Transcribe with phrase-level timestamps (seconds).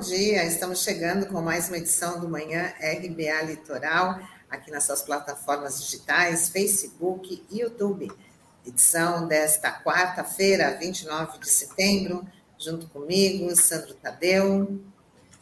[0.00, 0.46] dia.
[0.46, 6.48] Estamos chegando com mais uma edição do Manhã RBA Litoral, aqui nas suas plataformas digitais,
[6.48, 8.10] Facebook e YouTube.
[8.66, 12.24] Edição desta quarta-feira, 29 de setembro,
[12.58, 14.80] junto comigo, Sandro Tadeu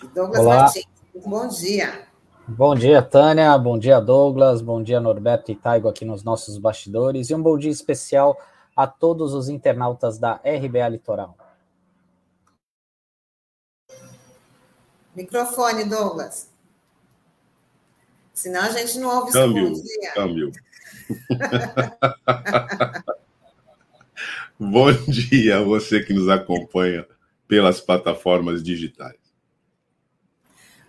[0.03, 0.63] e Douglas Olá.
[0.63, 0.87] Martins.
[1.25, 2.09] Bom dia.
[2.49, 3.57] Bom dia, Tânia.
[3.57, 4.61] Bom dia, Douglas.
[4.61, 7.31] Bom dia, Norberto e Taigo aqui nos nossos bastidores.
[7.31, 8.37] E um bom dia especial
[8.75, 11.37] a todos os internautas da RBA Litoral.
[15.19, 16.49] Microfone, Douglas.
[18.33, 20.13] Senão a gente não ouve câmbio, dia.
[20.13, 20.53] Câmbio.
[24.57, 27.05] Bom dia a você que nos acompanha
[27.49, 29.19] pelas plataformas digitais.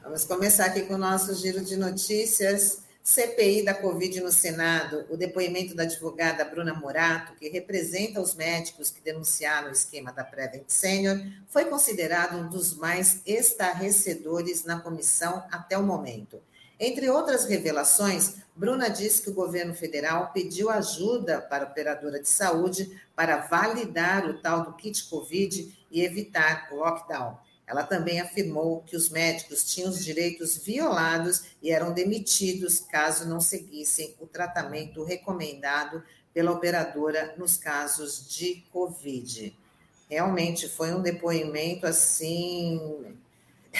[0.03, 2.83] Vamos começar aqui com o nosso giro de notícias.
[3.09, 8.91] CPI da Covid no Senado, o depoimento da advogada Bruna Morato, que representa os médicos
[8.91, 15.43] que denunciaram o esquema da Prevent Senior, foi considerado um dos mais estarrecedores na comissão
[15.51, 16.39] até o momento.
[16.79, 22.29] Entre outras revelações, Bruna disse que o governo federal pediu ajuda para a operadora de
[22.29, 27.39] saúde para validar o tal do kit Covid e evitar o lockdown.
[27.69, 33.39] Ela também afirmou que os médicos tinham os direitos violados e eram demitidos caso não
[33.39, 36.01] seguissem o tratamento recomendado
[36.33, 39.55] pela operadora nos casos de Covid.
[40.09, 43.15] Realmente foi um depoimento assim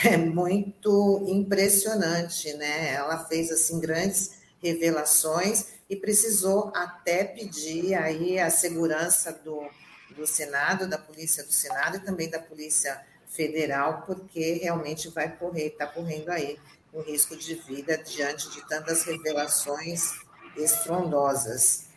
[0.06, 2.94] é muito impressionante, né?
[2.94, 9.68] Ela fez assim grandes revelações e precisou até pedir aí a segurança do,
[10.16, 15.68] do Senado, da Polícia do Senado e também da Polícia federal, porque realmente vai correr,
[15.68, 16.58] está correndo aí
[16.94, 20.20] um risco de vida diante de tantas revelações
[20.58, 21.88] estrondosas.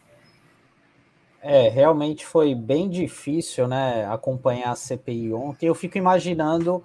[1.41, 5.67] É, realmente foi bem difícil, né, acompanhar a CPI ontem.
[5.67, 6.85] Eu fico imaginando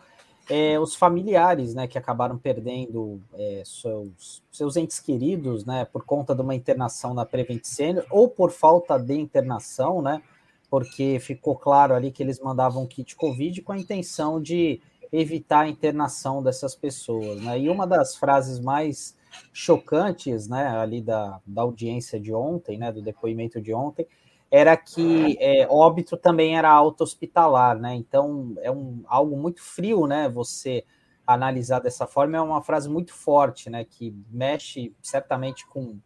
[0.49, 6.33] é, os familiares, né, que acabaram perdendo é, seus, seus entes queridos, né, por conta
[6.33, 10.23] de uma internação na Prevent Senior ou por falta de internação, né,
[10.69, 15.69] porque ficou claro ali que eles mandavam kit Covid com a intenção de evitar a
[15.69, 17.41] internação dessas pessoas.
[17.41, 17.61] Né?
[17.61, 19.15] E uma das frases mais
[19.53, 24.07] chocantes né, ali da, da audiência de ontem, né, do depoimento de ontem,
[24.49, 27.95] era que é, óbito também era auto-hospitalar, né?
[27.95, 30.29] Então é um, algo muito frio, né?
[30.29, 30.85] Você
[31.25, 33.83] analisar dessa forma é uma frase muito forte, né?
[33.83, 35.99] Que mexe certamente com,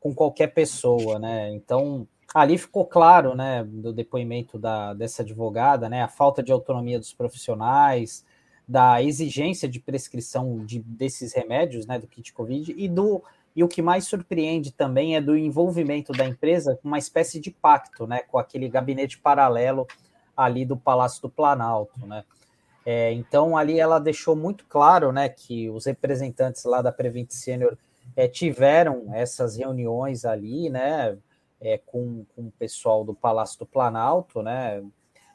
[0.00, 1.52] com qualquer pessoa, né?
[1.52, 6.98] Então ali ficou claro, né, do depoimento da, dessa advogada, né, a falta de autonomia
[6.98, 8.24] dos profissionais,
[8.66, 13.22] da exigência de prescrição de, desses remédios, né, do kit COVID, e do
[13.56, 17.50] e o que mais surpreende também é do envolvimento da empresa com uma espécie de
[17.50, 19.84] pacto, né, com aquele gabinete paralelo
[20.36, 22.24] ali do Palácio do Planalto, né.
[22.86, 27.76] É, então ali ela deixou muito claro, né, que os representantes lá da Prevent Senior
[28.14, 31.18] é, tiveram essas reuniões ali, né,
[31.60, 34.82] é, com, com o pessoal do Palácio do Planalto, né?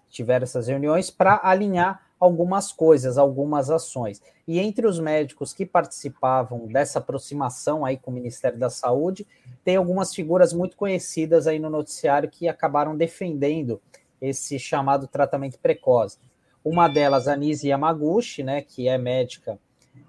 [0.10, 4.22] Tiveram essas reuniões para alinhar algumas coisas, algumas ações.
[4.48, 9.28] E entre os médicos que participavam dessa aproximação aí com o Ministério da Saúde,
[9.64, 13.82] tem algumas figuras muito conhecidas aí no noticiário que acabaram defendendo
[14.22, 16.18] esse chamado tratamento precoce.
[16.64, 19.60] Uma delas, a Nise Yamaguchi, né, que é médica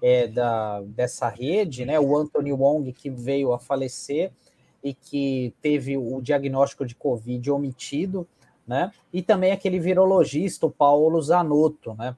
[0.01, 4.31] é, da, dessa rede, né, o Anthony Wong, que veio a falecer,
[4.85, 8.27] e que teve o diagnóstico de Covid omitido,
[8.67, 8.91] né?
[9.11, 12.15] E também aquele virologista, o Paulo Zanotto, né?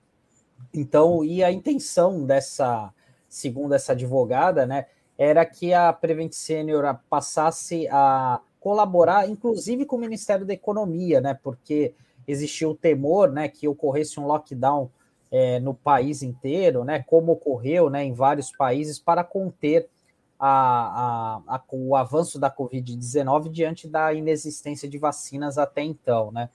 [0.73, 2.93] Então, e a intenção dessa,
[3.29, 9.99] segundo essa advogada, né, era que a Prevent Senior passasse a colaborar, inclusive com o
[9.99, 11.39] Ministério da Economia, né?
[11.41, 11.93] Porque
[12.27, 14.91] existiu o temor, né, que ocorresse um lockdown
[15.31, 17.01] é, no país inteiro, né?
[17.07, 19.87] Como ocorreu, né, em vários países para conter
[20.39, 26.49] a, a, a, o avanço da Covid-19 diante da inexistência de vacinas até então, né?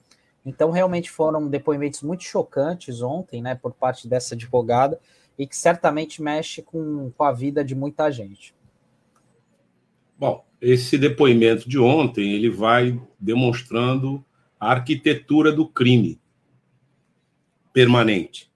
[0.45, 4.99] Então, realmente foram depoimentos muito chocantes ontem, né, por parte dessa advogada,
[5.37, 8.53] e que certamente mexe com, com a vida de muita gente.
[10.17, 14.23] Bom, esse depoimento de ontem, ele vai demonstrando
[14.59, 16.19] a arquitetura do crime
[17.73, 18.51] permanente,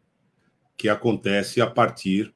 [0.78, 2.34] que acontece a partir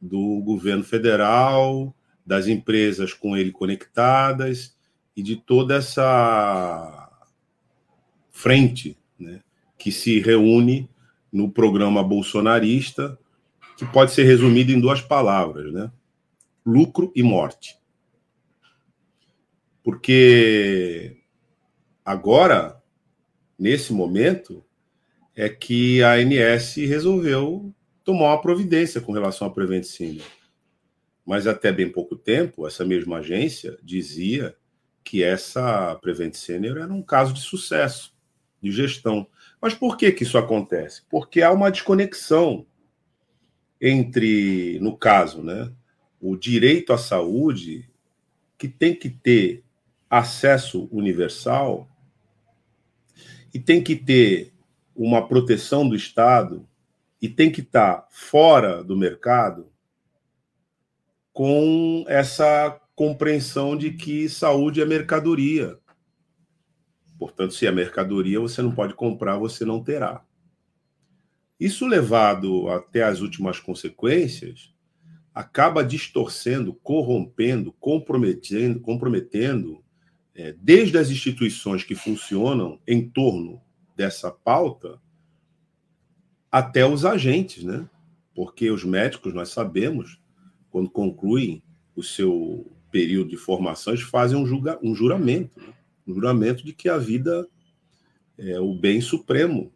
[0.00, 1.94] do governo federal,
[2.26, 4.76] das empresas com ele conectadas
[5.16, 7.10] e de toda essa
[8.30, 9.40] frente né,
[9.78, 10.90] que se reúne
[11.32, 13.18] no programa bolsonarista,
[13.76, 15.90] que pode ser resumido em duas palavras, né?
[16.64, 17.76] Lucro e morte.
[19.82, 21.18] Porque
[22.04, 22.82] agora,
[23.58, 24.64] nesse momento,
[25.34, 30.26] é que a ANS resolveu tomar uma providência com relação à Prevent Senior.
[31.26, 34.56] Mas até bem pouco tempo, essa mesma agência dizia
[35.02, 38.14] que essa Prevent Senior era um caso de sucesso,
[38.62, 39.26] de gestão.
[39.60, 41.02] Mas por que, que isso acontece?
[41.10, 42.64] Porque há uma desconexão
[43.80, 45.72] entre, no caso, né,
[46.20, 47.90] o direito à saúde,
[48.56, 49.64] que tem que ter
[50.08, 51.88] acesso universal
[53.52, 54.52] e tem que ter
[54.94, 56.66] uma proteção do Estado
[57.20, 59.70] e tem que estar fora do mercado
[61.36, 65.78] com essa compreensão de que saúde é mercadoria.
[67.18, 70.24] Portanto, se é mercadoria, você não pode comprar, você não terá.
[71.60, 74.72] Isso levado até as últimas consequências,
[75.34, 79.84] acaba distorcendo, corrompendo, comprometendo, comprometendo
[80.34, 83.60] é, desde as instituições que funcionam em torno
[83.94, 84.98] dessa pauta
[86.50, 87.86] até os agentes, né?
[88.34, 90.18] Porque os médicos, nós sabemos,
[90.76, 91.62] quando concluem
[91.94, 95.72] o seu período de formação, eles fazem um, julga, um juramento, né?
[96.06, 97.48] um juramento de que a vida
[98.36, 99.72] é o bem supremo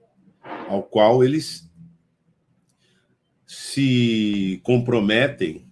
[0.68, 1.66] ao qual eles
[3.46, 5.66] se comprometem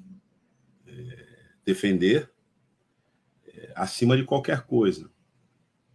[0.86, 1.26] é,
[1.62, 2.32] defender
[3.48, 5.10] é, acima de qualquer coisa.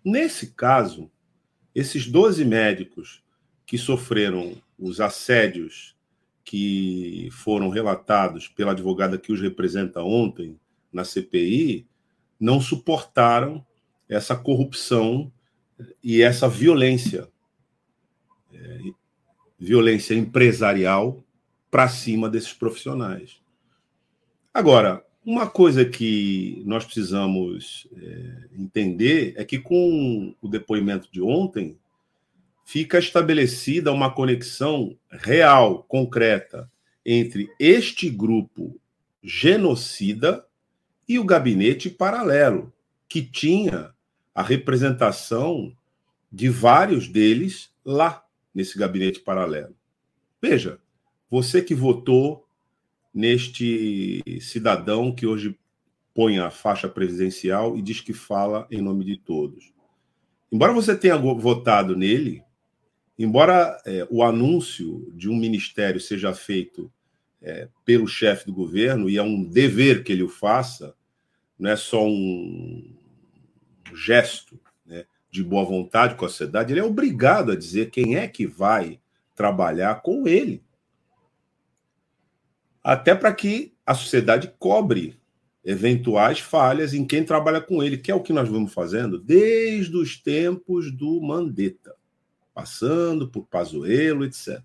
[0.06, 1.10] Nesse caso,
[1.74, 3.24] esses 12 médicos
[3.66, 5.93] que sofreram os assédios
[6.44, 10.60] que foram relatados pela advogada que os representa ontem
[10.92, 11.88] na CPI
[12.40, 13.66] não suportaram
[14.08, 15.32] essa corrupção
[16.04, 17.28] e essa violência,
[18.54, 18.80] é,
[19.58, 21.24] violência empresarial
[21.72, 23.42] para cima desses profissionais.
[24.54, 31.78] Agora, uma coisa que nós precisamos é, entender é que com o depoimento de ontem
[32.64, 36.70] fica estabelecida uma conexão real, concreta,
[37.06, 38.80] entre este grupo
[39.22, 40.46] genocida
[41.08, 42.74] e o gabinete paralelo,
[43.08, 43.94] que tinha
[44.34, 45.76] a representação
[46.32, 49.76] de vários deles lá nesse gabinete paralelo.
[50.42, 50.80] Veja,
[51.30, 52.48] você que votou
[53.14, 55.58] neste cidadão que hoje
[56.14, 59.72] põe a faixa presidencial e diz que fala em nome de todos.
[60.52, 62.44] Embora você tenha votado nele,
[63.18, 66.92] embora é, o anúncio de um ministério seja feito
[67.42, 70.96] é, pelo chefe do governo, e é um dever que ele o faça,
[71.60, 72.96] não é só um
[73.94, 78.28] gesto né, de boa vontade com a sociedade, ele é obrigado a dizer quem é
[78.28, 79.00] que vai
[79.36, 80.64] trabalhar com ele.
[82.84, 85.18] Até para que a sociedade cobre
[85.64, 89.96] eventuais falhas em quem trabalha com ele, que é o que nós vamos fazendo desde
[89.96, 91.96] os tempos do Mandetta,
[92.54, 94.62] passando por Pazuello, etc.,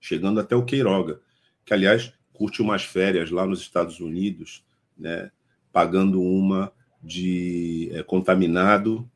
[0.00, 1.20] chegando até o Queiroga,
[1.64, 4.64] que aliás curte umas férias lá nos Estados Unidos,
[4.98, 5.30] né,
[5.72, 9.08] pagando uma de é, contaminado,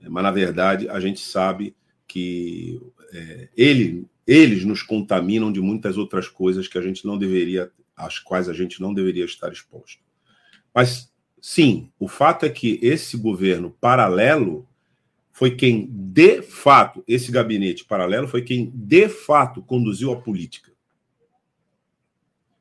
[0.00, 1.74] mas na verdade a gente sabe
[2.06, 2.80] que
[3.12, 8.18] é, ele, eles nos contaminam de muitas outras coisas que a gente não deveria às
[8.18, 10.02] quais a gente não deveria estar exposto.
[10.74, 14.68] Mas, sim, o fato é que esse governo paralelo
[15.34, 20.72] foi quem, de fato, esse gabinete paralelo foi quem, de fato, conduziu a política.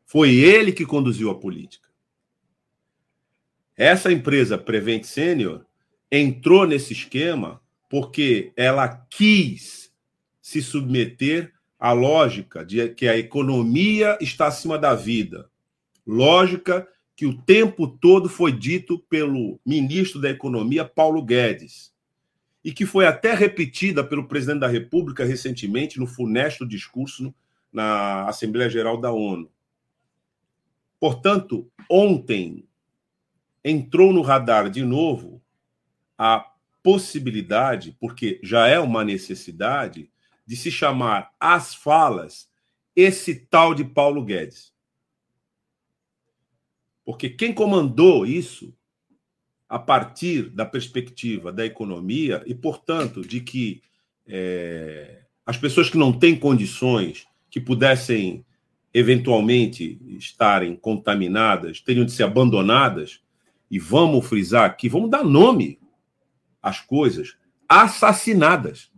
[0.08, 1.88] Foi ele que conduziu a política.
[3.78, 5.64] Essa empresa Prevent Senior
[6.12, 9.94] entrou nesse esquema porque ela quis
[10.42, 15.48] se submeter a lógica de que a economia está acima da vida.
[16.08, 21.93] Lógica que o tempo todo foi dito pelo ministro da Economia, Paulo Guedes,
[22.64, 27.34] e que foi até repetida pelo presidente da República recentemente no funesto discurso
[27.72, 29.52] na Assembleia Geral da ONU.
[31.00, 32.66] Portanto, ontem
[33.64, 35.42] entrou no radar de novo
[36.18, 40.10] a possibilidade, porque já é uma necessidade,
[40.46, 42.50] de se chamar as falas
[42.96, 44.74] esse tal de Paulo Guedes.
[47.06, 48.74] Porque quem comandou isso
[49.68, 53.82] a partir da perspectiva da economia e, portanto, de que
[54.28, 58.46] é, as pessoas que não têm condições, que pudessem
[58.94, 63.22] eventualmente estarem contaminadas, teriam de ser abandonadas,
[63.70, 65.80] e vamos frisar aqui, vamos dar nome
[66.62, 67.36] às coisas,
[67.68, 68.92] assassinadas.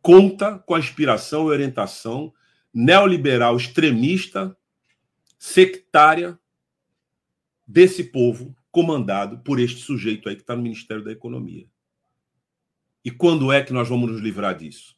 [0.00, 2.32] Conta com a inspiração e orientação
[2.72, 4.56] neoliberal extremista,
[5.38, 6.38] sectária
[7.68, 11.68] desse povo comandado por este sujeito aí que está no Ministério da Economia.
[13.04, 14.96] E quando é que nós vamos nos livrar disso?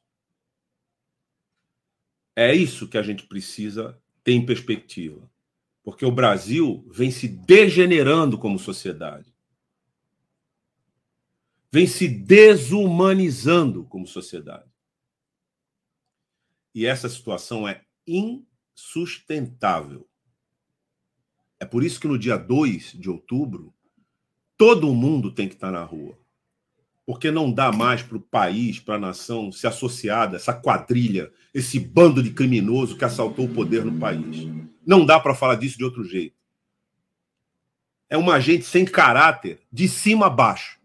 [2.36, 5.28] É isso que a gente precisa ter em perspectiva.
[5.82, 9.34] Porque o Brasil vem se degenerando como sociedade.
[11.72, 14.70] Vem se desumanizando como sociedade.
[16.74, 20.09] E essa situação é insustentável.
[21.60, 23.74] É por isso que no dia 2 de outubro,
[24.56, 26.18] todo mundo tem que estar na rua.
[27.04, 31.30] Porque não dá mais para o país, para a nação se associar a essa quadrilha,
[31.52, 34.48] esse bando de criminoso que assaltou o poder no país.
[34.86, 36.34] Não dá para falar disso de outro jeito.
[38.08, 40.80] É uma gente sem caráter, de cima a baixo.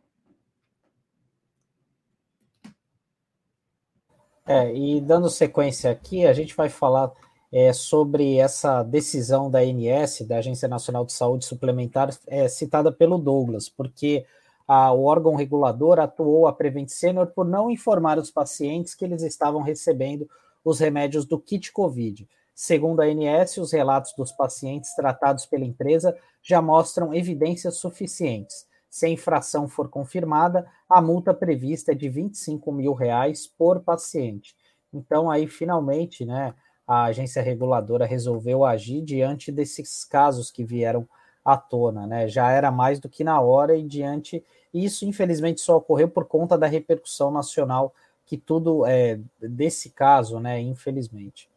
[4.45, 7.11] É, e dando sequência aqui, a gente vai falar
[7.51, 13.17] é, sobre essa decisão da ANS, da Agência Nacional de Saúde Suplementar, é, citada pelo
[13.17, 14.25] Douglas, porque
[14.67, 19.21] a, o órgão regulador atuou a Prevent Senior por não informar os pacientes que eles
[19.21, 20.27] estavam recebendo
[20.63, 22.27] os remédios do kit Covid.
[22.53, 28.65] Segundo a ANS, os relatos dos pacientes tratados pela empresa já mostram evidências suficientes.
[28.89, 34.55] Se a infração for confirmada, a multa prevista é de 25 mil reais por paciente.
[34.93, 36.55] Então, aí, finalmente, né,
[36.87, 41.07] a agência reguladora resolveu agir diante desses casos que vieram
[41.43, 42.27] à tona, né?
[42.27, 46.57] Já era mais do que na hora e diante isso, infelizmente, só ocorreu por conta
[46.57, 47.93] da repercussão nacional
[48.25, 50.59] que tudo é desse caso, né?
[50.59, 51.49] Infelizmente.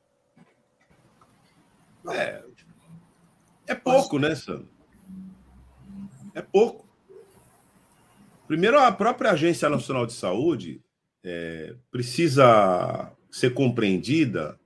[2.10, 2.42] É,
[3.66, 4.68] é pouco, né, Sandro?
[6.34, 6.86] É pouco.
[8.46, 10.80] Primeiro, a própria Agência Nacional de Saúde
[11.22, 14.58] é, precisa ser compreendida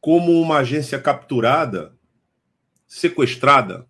[0.00, 1.96] como uma agência capturada,
[2.86, 3.86] sequestrada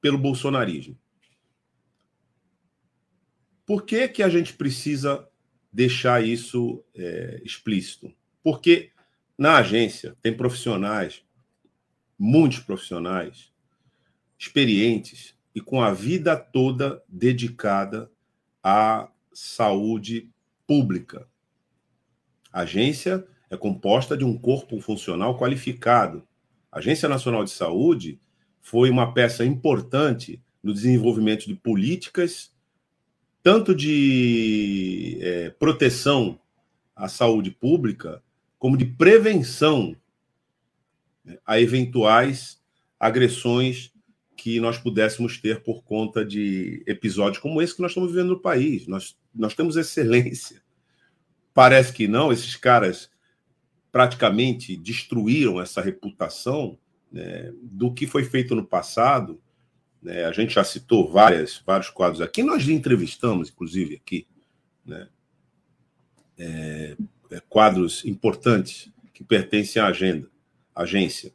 [0.00, 0.98] pelo bolsonarismo.
[3.66, 5.28] Por que, que a gente precisa
[5.72, 8.12] deixar isso é, explícito?
[8.42, 8.90] Porque
[9.38, 11.24] na agência tem profissionais,
[12.18, 13.52] muitos profissionais,
[14.38, 18.10] experientes, e com a vida toda dedicada
[18.62, 20.30] à saúde
[20.66, 21.28] pública.
[22.52, 26.26] A agência é composta de um corpo funcional qualificado.
[26.72, 28.18] A Agência Nacional de Saúde
[28.62, 32.50] foi uma peça importante no desenvolvimento de políticas,
[33.42, 36.40] tanto de é, proteção
[36.96, 38.22] à saúde pública,
[38.58, 39.94] como de prevenção
[41.22, 42.58] né, a eventuais
[42.98, 43.92] agressões
[44.34, 48.40] que nós pudéssemos ter por conta de episódios como esse que nós estamos vivendo no
[48.40, 48.86] país.
[48.86, 50.62] Nós, nós temos excelência.
[51.52, 53.11] Parece que não, esses caras
[53.92, 56.78] praticamente destruíram essa reputação
[57.12, 59.38] né, do que foi feito no passado.
[60.02, 60.24] Né?
[60.24, 64.26] A gente já citou várias, vários quadros aqui, nós entrevistamos, inclusive, aqui,
[64.84, 65.06] né?
[66.38, 66.96] é,
[67.30, 70.28] é, quadros importantes que pertencem à agenda,
[70.74, 71.32] agência.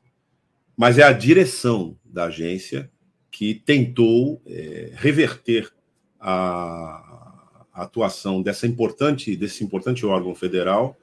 [0.75, 2.91] Mas é a direção da agência
[3.31, 5.71] que tentou é, reverter
[6.19, 10.97] a, a, atuação dessa importante, desse importante órgão federal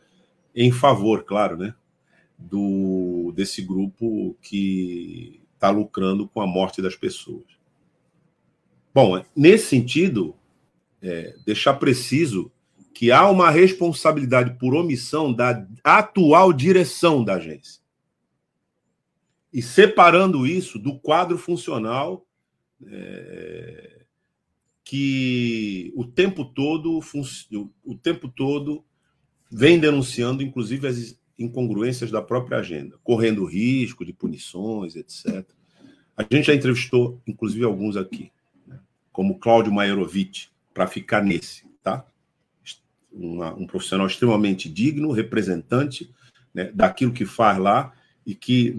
[0.54, 1.74] em favor, claro, né,
[2.38, 7.44] do desse grupo que está lucrando com a morte das pessoas.
[8.92, 10.36] Bom, nesse sentido,
[11.02, 12.52] é, deixar preciso
[12.92, 17.82] que há uma responsabilidade por omissão da atual direção da agência
[19.54, 22.26] e separando isso do quadro funcional
[22.86, 24.02] é,
[24.84, 27.00] que o tempo todo
[27.84, 28.84] o tempo todo
[29.56, 35.44] vem denunciando, inclusive as incongruências da própria agenda, correndo risco de punições, etc.
[36.16, 38.32] A gente já entrevistou, inclusive, alguns aqui,
[38.66, 38.80] né?
[39.12, 42.04] como Cláudio Maierovic, para ficar nesse, tá?
[43.12, 46.12] Uma, um profissional extremamente digno, representante
[46.52, 47.92] né, daquilo que faz lá
[48.26, 48.74] e que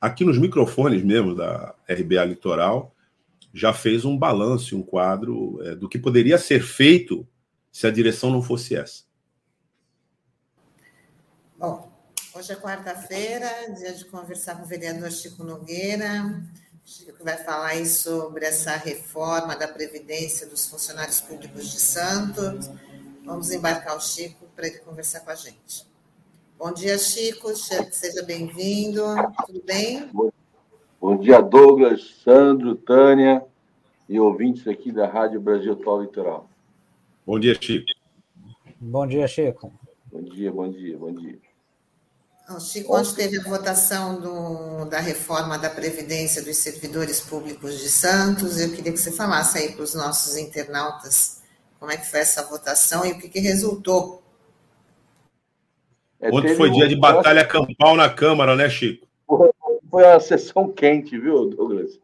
[0.00, 2.94] aqui nos microfones mesmo da RBA Litoral,
[3.52, 7.28] já fez um balanço, um quadro é, do que poderia ser feito
[7.70, 9.05] se a direção não fosse essa.
[11.58, 11.90] Bom,
[12.34, 13.48] hoje é quarta-feira,
[13.78, 16.38] dia de conversar com o vereador Chico Nogueira.
[16.84, 22.70] Chico vai falar aí sobre essa reforma da Previdência dos funcionários públicos de Santos.
[23.24, 25.86] Vamos embarcar o Chico para ele conversar com a gente.
[26.58, 27.48] Bom dia, Chico.
[27.56, 29.02] Seja bem-vindo.
[29.46, 30.10] Tudo bem?
[31.00, 33.42] Bom dia, Douglas, Sandro, Tânia
[34.06, 36.50] e ouvintes aqui da Rádio Brasil Atual Litoral.
[37.26, 37.86] Bom dia, Chico.
[38.78, 39.72] Bom dia, Chico.
[40.12, 41.45] Bom dia, bom dia, bom dia.
[42.60, 48.60] Chico, ontem teve a votação do, da reforma da Previdência dos Servidores Públicos de Santos.
[48.60, 51.42] Eu queria que você falasse aí para os nossos internautas
[51.80, 54.22] como é que foi essa votação e o que, que resultou
[56.20, 56.72] É, Ontem foi um...
[56.72, 59.06] dia de batalha campal na Câmara, né, Chico?
[59.26, 61.98] Foi uma sessão quente, viu, Douglas?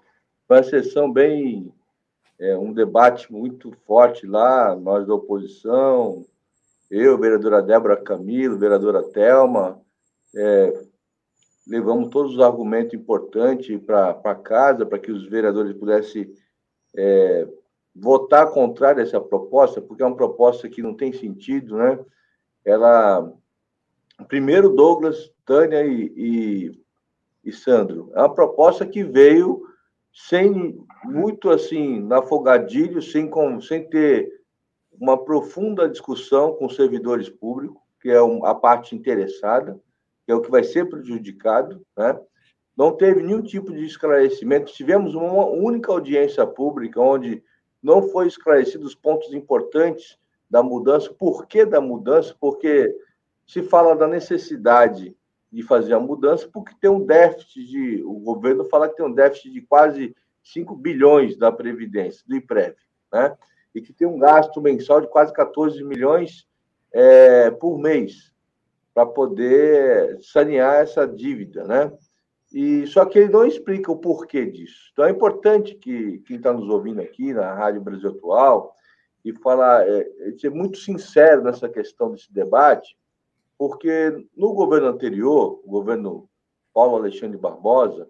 [0.49, 1.73] Foi uma sessão bem.
[2.39, 6.27] É, um debate muito forte lá, nós da oposição,
[6.91, 9.81] eu, vereadora Débora Camilo, vereadora Telma,
[10.35, 10.73] é,
[11.67, 16.33] levamos todos os argumentos importantes para casa, para que os vereadores pudessem
[16.97, 17.49] é,
[17.95, 21.99] votar contrário a essa proposta, porque é uma proposta que não tem sentido, né?
[22.65, 23.33] Ela.
[24.29, 26.81] Primeiro, Douglas, Tânia e, e,
[27.45, 29.67] e Sandro, é uma proposta que veio
[30.13, 34.31] sem muito assim, na afogadilho, sem, com, sem ter
[35.01, 39.81] uma profunda discussão com os servidores públicos, que é a parte interessada
[40.25, 42.19] que é o que vai ser prejudicado, né?
[42.77, 44.73] Não teve nenhum tipo de esclarecimento.
[44.73, 47.43] Tivemos uma única audiência pública onde
[47.83, 51.13] não foi esclarecido os pontos importantes da mudança.
[51.13, 52.35] Por que da mudança?
[52.41, 52.95] Porque
[53.47, 55.15] se fala da necessidade
[55.51, 58.03] de fazer a mudança, porque tem um déficit de.
[58.05, 62.75] O governo fala que tem um déficit de quase 5 bilhões da Previdência, do IPREV,
[63.13, 63.37] né?
[63.75, 66.47] E que tem um gasto mensal de quase 14 milhões
[66.91, 68.32] é, por mês
[68.95, 71.93] para poder sanear essa dívida, né?
[72.53, 74.91] E só que ele não explica o porquê disso.
[74.93, 78.75] Então é importante que quem está nos ouvindo aqui na Rádio Brasil Atual
[79.25, 82.97] e falar, é, é, ser muito sincero nessa questão desse debate,
[83.57, 86.29] porque no governo anterior, o governo
[86.75, 88.09] Paulo Alexandre Barbosa,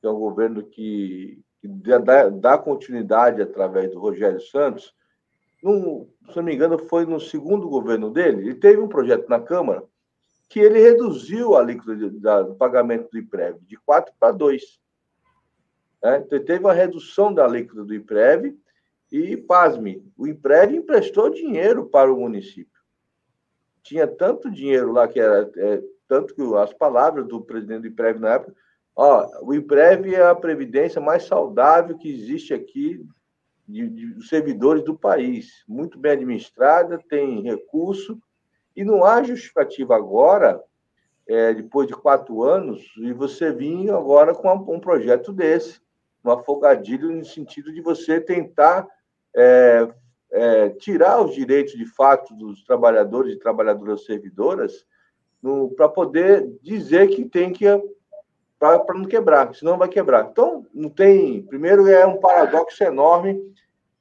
[0.00, 4.94] que é um governo que, que dá, dá, continuidade através do Rogério Santos,
[5.62, 9.40] num, se não me engano, foi no segundo governo dele, ele teve um projeto na
[9.40, 9.84] Câmara
[10.52, 11.96] que ele reduziu a alíquota
[12.44, 14.78] do pagamento do IPREV de 4 para 2.
[16.02, 18.54] É, então, teve uma redução da alíquota do IPREV
[19.10, 22.82] e, pasme, o IPREV emprestou dinheiro para o município.
[23.82, 25.50] Tinha tanto dinheiro lá que era.
[25.56, 28.54] É, tanto que as palavras do presidente do IPREV na época,
[28.94, 33.02] ó, o IPREV é a previdência mais saudável que existe aqui
[33.66, 35.64] de, de, servidores do país.
[35.66, 38.20] Muito bem administrada, tem recurso
[38.74, 40.62] e não há justificativa agora,
[41.26, 45.80] é, depois de quatro anos, e você vir agora com um projeto desse,
[46.24, 48.86] um afogadilho no sentido de você tentar
[49.34, 49.88] é,
[50.30, 54.86] é, tirar os direitos de fato dos trabalhadores e trabalhadoras servidoras
[55.76, 57.66] para poder dizer que tem que
[58.58, 60.28] para não quebrar, senão vai quebrar.
[60.30, 61.42] Então, não tem.
[61.42, 63.42] Primeiro, é um paradoxo enorme,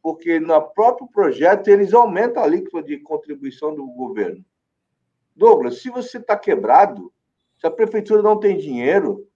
[0.04, 4.46] porque no próprio projeto eles aumentam a alíquota de contribuição do governo.
[5.42, 7.12] Douglas, se você está quebrado,
[7.60, 9.28] se a prefeitura não tem dinheiro,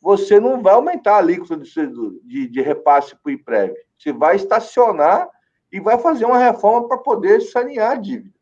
[0.00, 1.70] você não vai aumentar a alíquota de,
[2.24, 3.74] de, de repasse para o IPREV.
[3.98, 5.28] Você vai estacionar
[5.70, 8.34] e vai fazer uma reforma para poder sanear a dívida.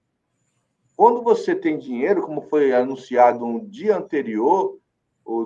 [0.97, 4.79] Quando você tem dinheiro, como foi anunciado no dia anterior,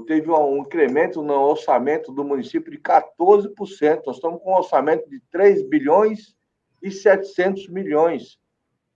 [0.07, 4.03] teve um incremento no orçamento do município de 14%.
[4.07, 6.37] Nós estamos com um orçamento de 3 bilhões
[6.83, 8.42] e 700 milhões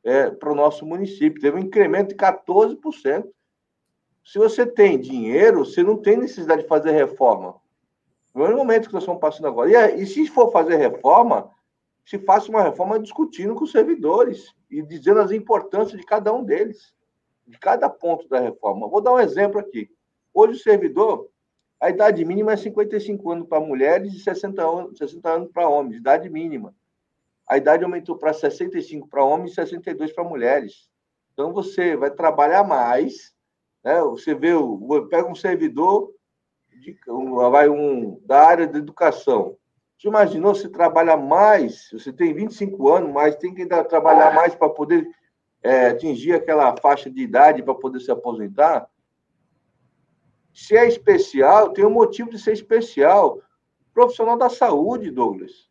[0.06, 1.42] é, para o nosso município.
[1.42, 3.28] Teve um incremento de 14%.
[4.24, 7.56] Se você tem dinheiro, você não tem necessidade de fazer reforma.
[8.32, 9.90] No momento que nós estamos passando agora.
[9.90, 11.50] E, e se for fazer reforma,
[12.04, 16.44] se faça uma reforma discutindo com os servidores e dizendo as importâncias de cada um
[16.44, 16.94] deles,
[17.44, 18.88] de cada ponto da reforma.
[18.88, 19.90] Vou dar um exemplo aqui.
[20.32, 21.28] Hoje o servidor,
[21.80, 25.96] a idade mínima é 55 anos para mulheres e 60 anos, 60 anos para homens,
[25.96, 26.72] idade mínima
[27.48, 30.88] a idade aumentou para 65 para homens e 62 para mulheres.
[31.32, 33.32] Então você vai trabalhar mais,
[33.84, 34.00] né?
[34.02, 34.50] Você vê,
[35.08, 36.12] pega um servidor
[36.80, 36.98] de,
[37.50, 39.56] vai um da área da educação.
[39.96, 41.88] Você imaginou se trabalha mais?
[41.92, 45.08] Você tem 25 anos, mas tem que ainda trabalhar mais para poder
[45.62, 48.90] é, atingir aquela faixa de idade para poder se aposentar?
[50.52, 53.40] Se é especial, tem um motivo de ser especial.
[53.94, 55.66] Profissional da saúde, Douglas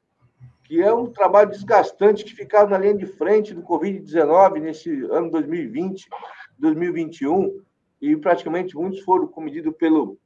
[0.66, 5.30] que é um trabalho desgastante que ficaram na linha de frente do Covid-19 nesse ano
[5.30, 6.10] 2020,
[6.58, 7.62] 2021,
[8.02, 10.18] e praticamente muitos foram cometidos pelo,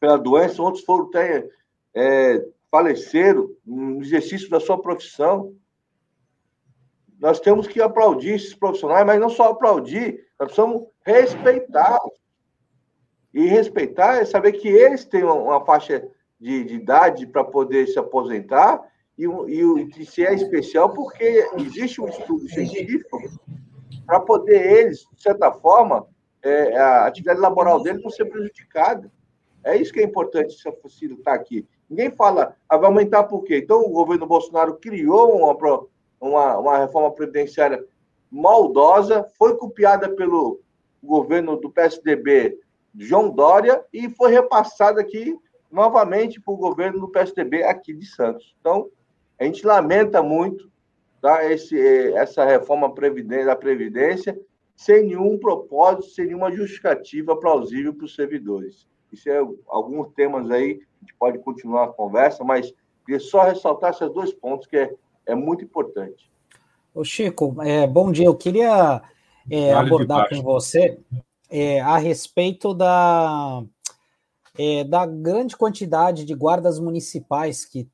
[0.00, 1.46] pela doença, outros foram até
[1.94, 5.54] é, faleceram no exercício da sua profissão.
[7.18, 12.18] Nós temos que aplaudir esses profissionais, mas não só aplaudir, nós precisamos respeitá-los.
[13.34, 16.08] E respeitar é saber que eles têm uma faixa
[16.40, 18.82] de, de idade para poder se aposentar
[19.24, 23.20] e, e, e se é especial porque existe um estudo científico
[24.06, 26.06] para poder eles, de certa forma,
[26.42, 29.10] é, a atividade laboral deles não ser prejudicada.
[29.62, 30.68] É isso que é importante se
[31.06, 31.66] estar aqui.
[31.88, 33.58] Ninguém fala, ah, vai aumentar por quê?
[33.58, 35.86] Então, o governo Bolsonaro criou uma,
[36.20, 37.84] uma, uma reforma previdenciária
[38.30, 40.60] maldosa, foi copiada pelo,
[41.02, 42.58] governo do PSDB
[42.94, 45.36] João Dória e foi repassada aqui
[45.70, 48.54] novamente para o governo do PSDB aqui de Santos.
[48.60, 48.88] Então,
[49.40, 50.70] a gente lamenta muito
[51.20, 51.78] tá, esse,
[52.12, 52.92] essa reforma
[53.44, 54.38] da Previdência
[54.76, 58.86] sem nenhum propósito, sem nenhuma justificativa plausível para os servidores.
[59.12, 62.72] Isso é alguns temas aí, a gente pode continuar a conversa, mas
[63.04, 64.94] queria só ressaltar esses dois pontos que é,
[65.26, 66.30] é muito importante.
[66.94, 68.26] Ô Chico, é, bom dia.
[68.26, 69.02] Eu queria
[69.50, 70.98] é, abordar com você
[71.50, 73.62] é, a respeito da,
[74.58, 77.88] é, da grande quantidade de guardas municipais que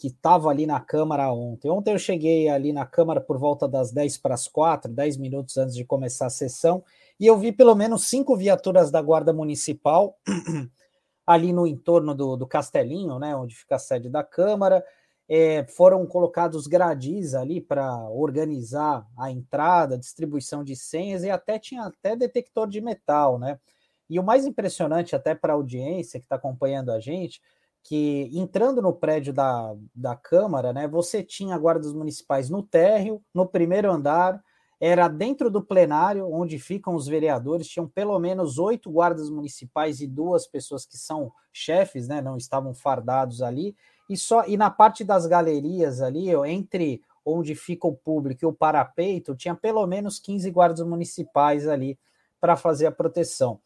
[0.00, 1.70] que estava ali na Câmara ontem.
[1.70, 5.58] Ontem eu cheguei ali na Câmara por volta das 10 para as 4, 10 minutos
[5.58, 6.82] antes de começar a sessão,
[7.20, 10.18] e eu vi pelo menos cinco viaturas da Guarda Municipal
[11.26, 14.82] ali no entorno do, do Castelinho, né, onde fica a sede da Câmara.
[15.28, 21.82] É, foram colocados gradis ali para organizar a entrada, distribuição de senhas e até tinha
[21.82, 23.60] até detector de metal, né?
[24.08, 27.40] E o mais impressionante até para a audiência que está acompanhando a gente
[27.82, 33.46] que entrando no prédio da, da Câmara, né, você tinha guardas municipais no térreo, no
[33.46, 34.42] primeiro andar,
[34.80, 40.06] era dentro do plenário, onde ficam os vereadores, tinham pelo menos oito guardas municipais e
[40.06, 43.76] duas pessoas que são chefes, né, não estavam fardados ali,
[44.08, 48.52] e só e na parte das galerias ali, entre onde fica o público e o
[48.52, 51.98] parapeito, tinha pelo menos 15 guardas municipais ali
[52.40, 53.60] para fazer a proteção.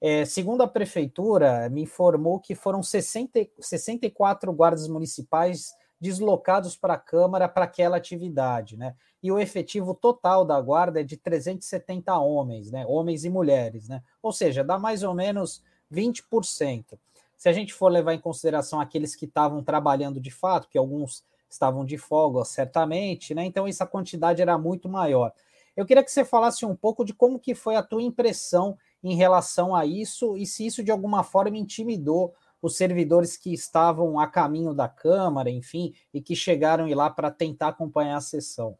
[0.00, 6.98] É, segundo a prefeitura, me informou que foram 60, 64 guardas municipais deslocados para a
[6.98, 8.94] Câmara para aquela atividade, né?
[9.22, 12.86] E o efetivo total da guarda é de 370 homens, né?
[12.88, 14.02] Homens e mulheres, né?
[14.22, 16.98] Ou seja, dá mais ou menos 20%.
[17.36, 21.22] Se a gente for levar em consideração aqueles que estavam trabalhando de fato, que alguns
[21.50, 23.44] estavam de folga, certamente, né?
[23.44, 25.32] Então essa quantidade era muito maior.
[25.76, 29.14] Eu queria que você falasse um pouco de como que foi a tua impressão em
[29.14, 34.26] relação a isso e se isso de alguma forma intimidou os servidores que estavam a
[34.26, 38.76] caminho da Câmara, enfim, e que chegaram lá para tentar acompanhar a sessão.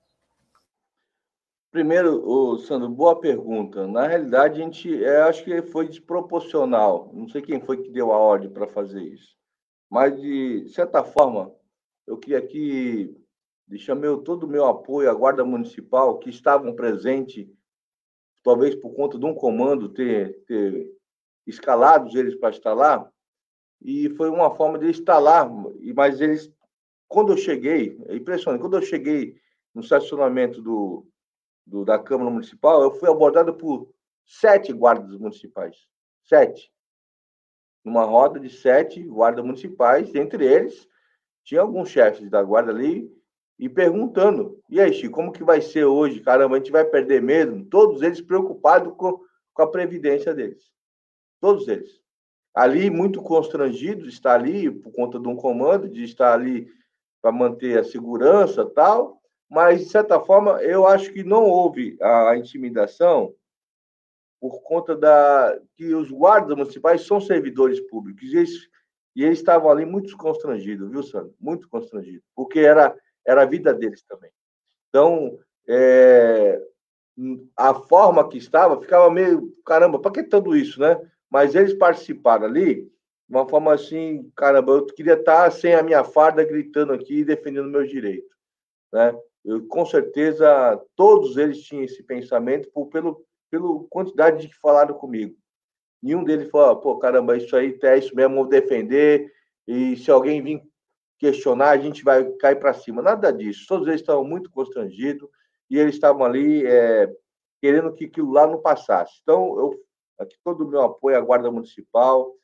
[1.71, 3.87] Primeiro, Sandro, boa pergunta.
[3.87, 7.11] Na realidade, a gente, é, acho que foi desproporcional.
[7.15, 9.37] Não sei quem foi que deu a ordem para fazer isso,
[9.89, 11.55] mas de certa forma,
[12.07, 13.17] eu queria aqui
[13.69, 17.47] deixar meu, todo o meu apoio à Guarda Municipal que estavam presentes
[18.43, 20.91] talvez por conta de um comando ter, ter
[22.15, 23.11] eles para estar lá,
[23.83, 24.87] e foi uma forma de
[25.19, 25.49] lá,
[25.95, 26.53] mas eles,
[27.09, 29.35] quando eu cheguei, é impressionante, quando eu cheguei
[29.75, 31.07] no estacionamento do,
[31.67, 33.89] do, da Câmara Municipal, eu fui abordado por
[34.27, 35.89] sete guardas municipais,
[36.23, 36.71] sete,
[37.85, 40.89] numa roda de sete guardas municipais, entre eles
[41.43, 43.11] tinha alguns chefes da guarda ali,
[43.61, 46.21] e perguntando: e aí, Chico, como que vai ser hoje?
[46.21, 47.67] Caramba, a gente vai perder mesmo?
[47.67, 49.21] Todos eles preocupados com,
[49.53, 50.73] com a previdência deles.
[51.39, 52.01] Todos eles.
[52.55, 56.73] Ali, muito constrangidos, está ali por conta de um comando, de estar ali
[57.21, 62.37] para manter a segurança tal, mas, de certa forma, eu acho que não houve a,
[62.37, 63.35] intimidação
[64.41, 68.69] por conta da que os guardas municipais são servidores públicos e eles,
[69.15, 71.35] e eles estavam ali muito constrangidos, viu, Sandro?
[71.39, 72.97] Muito constrangidos, porque era
[73.31, 74.31] era a vida deles também.
[74.89, 75.39] Então,
[75.69, 76.61] é,
[77.57, 81.01] a forma que estava ficava meio, caramba, para que tudo isso, né?
[81.31, 86.03] Mas eles participaram ali de uma forma assim, caramba, eu queria estar sem a minha
[86.03, 88.29] farda gritando aqui e defendendo meus direitos,
[88.93, 89.17] né?
[89.45, 94.95] Eu, com certeza, todos eles tinham esse pensamento por, pelo, pela quantidade de que falaram
[94.95, 95.37] comigo.
[96.03, 99.33] Nenhum deles falou, pô, caramba, isso aí é isso mesmo, vou defender,
[99.69, 100.63] e se alguém vir
[101.21, 103.03] questionar, a gente vai cair para cima.
[103.03, 103.67] Nada disso.
[103.69, 105.29] Todos eles estavam muito constrangidos
[105.69, 107.15] e eles estavam ali é,
[107.61, 109.21] querendo que aquilo lá não passasse.
[109.23, 109.81] Então, eu,
[110.19, 112.35] aqui todo o meu apoio à Guarda Municipal,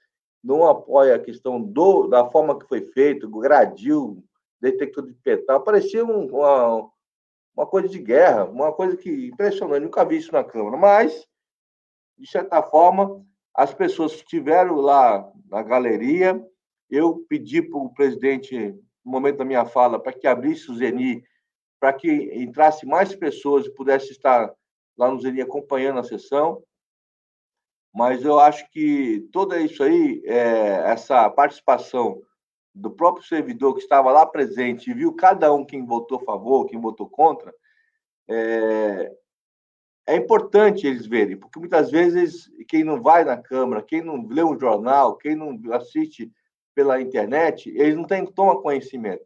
[0.45, 4.23] não apoio a questão do, da forma que foi feito, gradil,
[4.61, 6.89] detector de petal, parecia um, uma,
[7.57, 11.27] uma coisa de guerra, uma coisa que impressionante, nunca vi isso na Câmara, mas,
[12.17, 16.41] de certa forma, as pessoas que estiveram lá na galeria,
[16.91, 18.57] eu pedi para o presidente,
[19.05, 21.25] no momento da minha fala, para que abrisse o Zeni,
[21.81, 24.53] para que entrasse mais pessoas e pudesse estar
[24.97, 26.63] lá no Zeni acompanhando a sessão.
[27.95, 32.23] Mas eu acho que toda isso aí, é, essa participação
[32.75, 36.67] do próprio servidor que estava lá presente e viu cada um quem votou a favor,
[36.67, 37.55] quem votou contra,
[38.29, 39.13] é,
[40.07, 44.45] é importante eles verem, porque muitas vezes quem não vai na Câmara, quem não lê
[44.45, 46.31] um jornal, quem não assiste
[46.77, 49.25] pela internet, eles não têm, tomam conhecimento.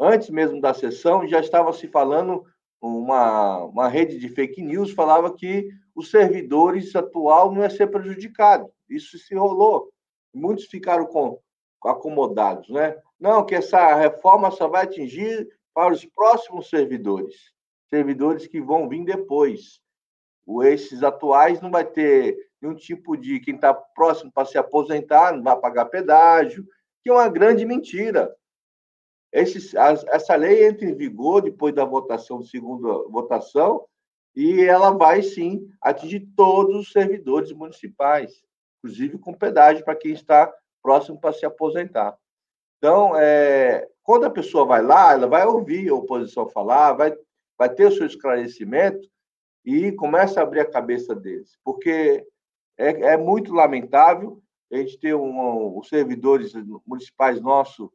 [0.00, 2.44] Antes mesmo da sessão, já estava se falando
[2.80, 8.70] uma, uma rede de fake news falava que os servidores atual não ia ser prejudicado.
[8.88, 9.92] Isso se rolou.
[10.34, 11.38] Muitos ficaram com,
[11.84, 12.96] acomodados, né?
[13.20, 17.52] Não, que essa reforma só vai atingir para os próximos servidores,
[17.90, 19.80] servidores que vão vir depois.
[20.46, 22.36] O, esses atuais não vai ter
[22.66, 26.66] nenhum tipo de quem está próximo para se aposentar, não vai pagar pedágio,
[27.02, 28.34] que é uma grande mentira.
[29.32, 33.86] Esse, a, essa lei entra em vigor depois da votação, segunda votação,
[34.34, 38.42] e ela vai sim atingir todos os servidores municipais,
[38.78, 40.52] inclusive com pedágio para quem está
[40.82, 42.16] próximo para se aposentar.
[42.78, 47.16] Então, é, quando a pessoa vai lá, ela vai ouvir a oposição falar, vai,
[47.58, 49.08] vai ter o seu esclarecimento
[49.64, 52.24] e começa a abrir a cabeça deles, porque
[52.76, 54.40] é, é muito lamentável
[54.72, 56.52] a gente ter um, os servidores
[56.86, 57.88] municipais nossos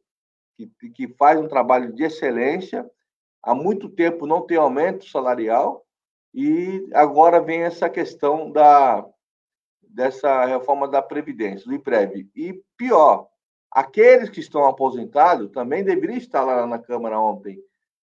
[0.56, 2.88] que, que faz um trabalho de excelência,
[3.42, 5.84] há muito tempo não tem aumento salarial
[6.34, 9.06] e agora vem essa questão da
[9.82, 12.26] dessa reforma da previdência, do IPREV.
[12.34, 13.28] E pior,
[13.70, 17.58] aqueles que estão aposentados também deveriam estar lá na Câmara ontem,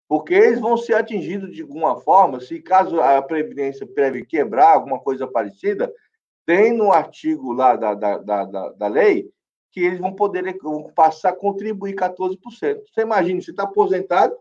[0.05, 4.99] porque eles vão ser atingidos de alguma forma, se caso a Previdência Prévia quebrar, alguma
[4.99, 5.89] coisa parecida,
[6.49, 9.31] tem no artigo lá da, da, da, da, lei
[9.71, 12.39] que eles vão poder vão passar a contribuir 14%.
[12.49, 14.35] Você imagina, você está aposentado,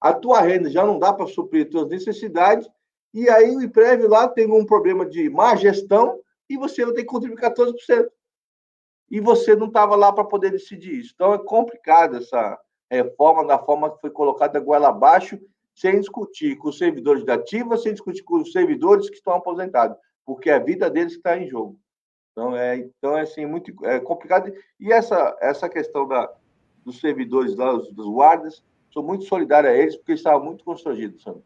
[0.00, 2.68] a tua renda já não dá para suprir as tuas necessidades,
[3.14, 6.18] e aí o IPREV lá tem um problema de má gestão
[6.50, 8.08] e você vai ter que contribuir 14%.
[9.08, 11.12] E você não estava lá para poder decidir isso.
[11.14, 12.58] Então é complicado essa
[12.90, 15.38] reforma da forma que foi colocada goela abaixo,
[15.76, 19.96] sem discutir com os servidores da ativa, sem discutir com os servidores que estão aposentados
[20.26, 21.78] porque a vida deles está em jogo.
[22.32, 24.52] Então é, então é assim muito é complicado.
[24.78, 26.30] E essa essa questão da
[26.84, 30.64] dos servidores lá, dos, dos guardas, sou muito solidário a eles porque eles estavam muito
[30.64, 31.40] constrangidos, sabe?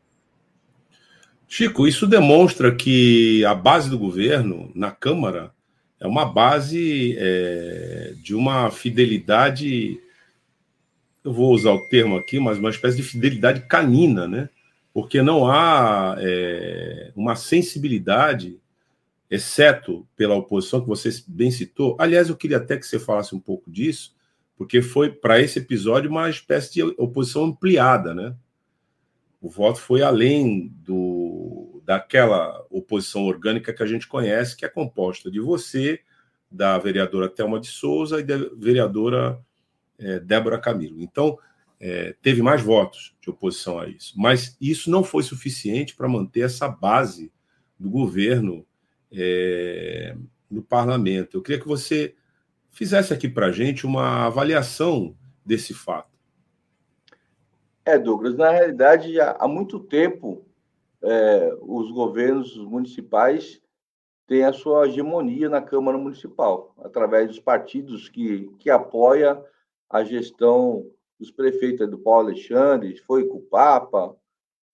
[1.48, 5.52] Chico, isso demonstra que a base do governo na Câmara
[5.98, 10.00] é uma base é, de uma fidelidade,
[11.24, 14.48] eu vou usar o termo aqui, mas uma espécie de fidelidade canina, né?
[14.94, 18.59] Porque não há é, uma sensibilidade
[19.30, 21.96] exceto pela oposição que você bem citou.
[21.98, 24.14] Aliás, eu queria até que você falasse um pouco disso,
[24.56, 28.34] porque foi para esse episódio uma espécie de oposição ampliada, né?
[29.40, 35.30] O voto foi além do daquela oposição orgânica que a gente conhece, que é composta
[35.30, 36.00] de você,
[36.50, 39.40] da vereadora Thelma de Souza e da vereadora
[39.98, 41.00] é, Débora Camilo.
[41.00, 41.38] Então,
[41.80, 44.12] é, teve mais votos de oposição a isso.
[44.16, 47.32] Mas isso não foi suficiente para manter essa base
[47.78, 48.66] do governo
[49.12, 50.16] é,
[50.50, 51.36] no parlamento.
[51.36, 52.14] Eu queria que você
[52.70, 56.10] fizesse aqui para a gente uma avaliação desse fato.
[57.84, 60.44] É, Douglas, na realidade, há muito tempo
[61.02, 63.60] é, os governos municipais
[64.26, 69.42] têm a sua hegemonia na Câmara Municipal, através dos partidos que, que apoia
[69.88, 70.86] a gestão
[71.18, 74.16] dos prefeitos do Paulo Alexandre, foi com o Papa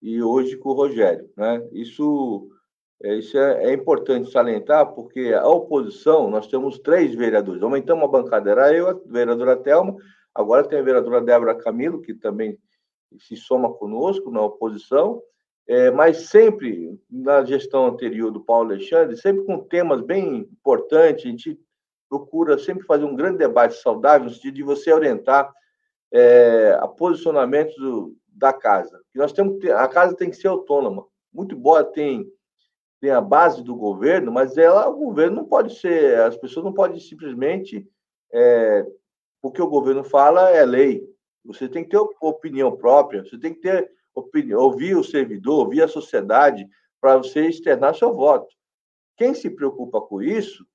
[0.02, 1.30] e hoje com o Rogério.
[1.36, 1.66] Né?
[1.72, 2.55] Isso é,
[3.02, 7.62] isso é, é, importante salientar, porque a oposição, nós temos três vereadores.
[7.62, 9.96] Aumentamos a bancada, era eu, a vereadora Thelma,
[10.34, 12.58] agora tem a vereadora Débora Camilo, que também
[13.18, 15.22] se soma conosco na oposição,
[15.68, 21.28] é, mas sempre, na gestão anterior do Paulo Alexandre, sempre com temas bem importantes, a
[21.28, 21.58] gente
[22.08, 25.52] procura sempre fazer um grande debate saudável, no sentido de você orientar
[26.12, 29.00] é, a posicionamentos do, da casa.
[29.14, 31.04] E nós temos a casa tem que ser autônoma.
[31.32, 32.30] Muito boa tem
[33.00, 36.72] tem a base do governo, mas ela, o governo não pode ser, as pessoas não
[36.72, 37.86] podem simplesmente,
[38.32, 38.86] é,
[39.42, 41.06] o que o governo fala é lei.
[41.44, 45.82] Você tem que ter opinião própria, você tem que ter opinião, ouvir o servidor, ouvir
[45.82, 46.66] a sociedade,
[47.00, 48.48] para você externar seu voto.
[49.16, 50.66] Quem se preocupa com isso,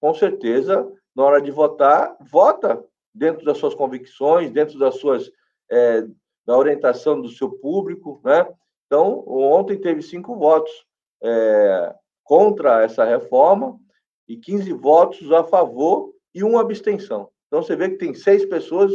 [0.00, 5.30] com certeza, na hora de votar, vota dentro das suas convicções, dentro das suas
[5.70, 6.06] é,
[6.46, 8.48] da orientação do seu público, né?
[8.86, 10.87] Então, ontem teve cinco votos
[11.22, 13.78] é, contra essa reforma
[14.26, 17.30] e 15 votos a favor e uma abstenção.
[17.46, 18.92] Então, você vê que tem seis pessoas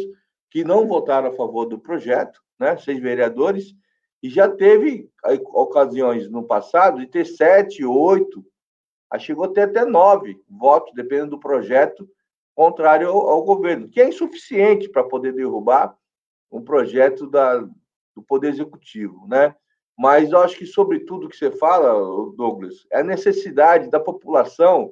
[0.51, 2.77] que não votaram a favor do projeto, né?
[2.77, 3.73] seis vereadores,
[4.21, 5.09] e já teve
[5.51, 8.45] ocasiões no passado de ter sete, oito,
[9.19, 12.07] chegou a ter até nove votos, dependendo do projeto,
[12.55, 15.95] contrário ao, ao governo, que é insuficiente para poder derrubar
[16.51, 17.57] um projeto da,
[18.15, 19.55] do Poder Executivo, né?
[20.03, 21.93] Mas eu acho que, sobre tudo que você fala,
[22.35, 24.91] Douglas, é a necessidade da população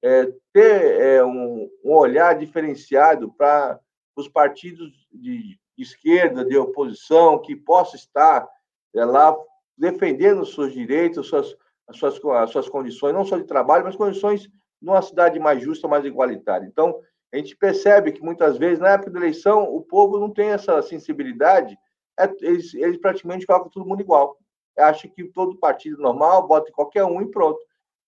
[0.00, 3.80] é, ter é, um, um, olhar diferenciado para
[4.14, 8.48] os partidos de esquerda, de oposição, que possa estar
[8.94, 9.36] é, lá
[9.76, 11.56] defendendo os seus direitos, as suas,
[11.88, 14.48] as suas, as suas condições, não só de trabalho, mas condições
[14.80, 16.66] numa cidade mais justa, mais igualitária.
[16.66, 17.00] Então,
[17.34, 20.80] a gente percebe que muitas vezes, na época da eleição, o povo não tem essa
[20.82, 21.76] sensibilidade,
[22.16, 24.38] é, eles, eles praticamente colocam todo mundo igual.
[24.78, 27.60] Acha que todo partido normal, bota qualquer um e pronto.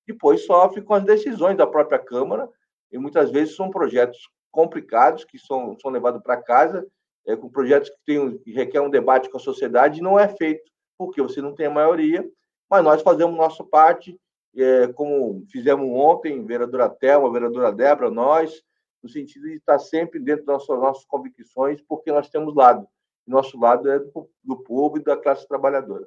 [0.06, 2.48] Depois sofre com as decisões da própria Câmara,
[2.90, 6.86] e muitas vezes são projetos complicados que são, são levados para casa,
[7.26, 10.28] é, com projetos que, tem, que requer um debate com a sociedade, e não é
[10.28, 12.24] feito, porque você não tem a maioria,
[12.70, 14.18] mas nós fazemos nossa parte,
[14.56, 18.62] é, como fizemos ontem, vereadora Thelma, vereadora Débora, nós,
[19.02, 22.86] no sentido de estar sempre dentro das nossas, nossas convicções, porque nós temos lado.
[23.26, 26.06] Nosso lado é do, do povo e da classe trabalhadora.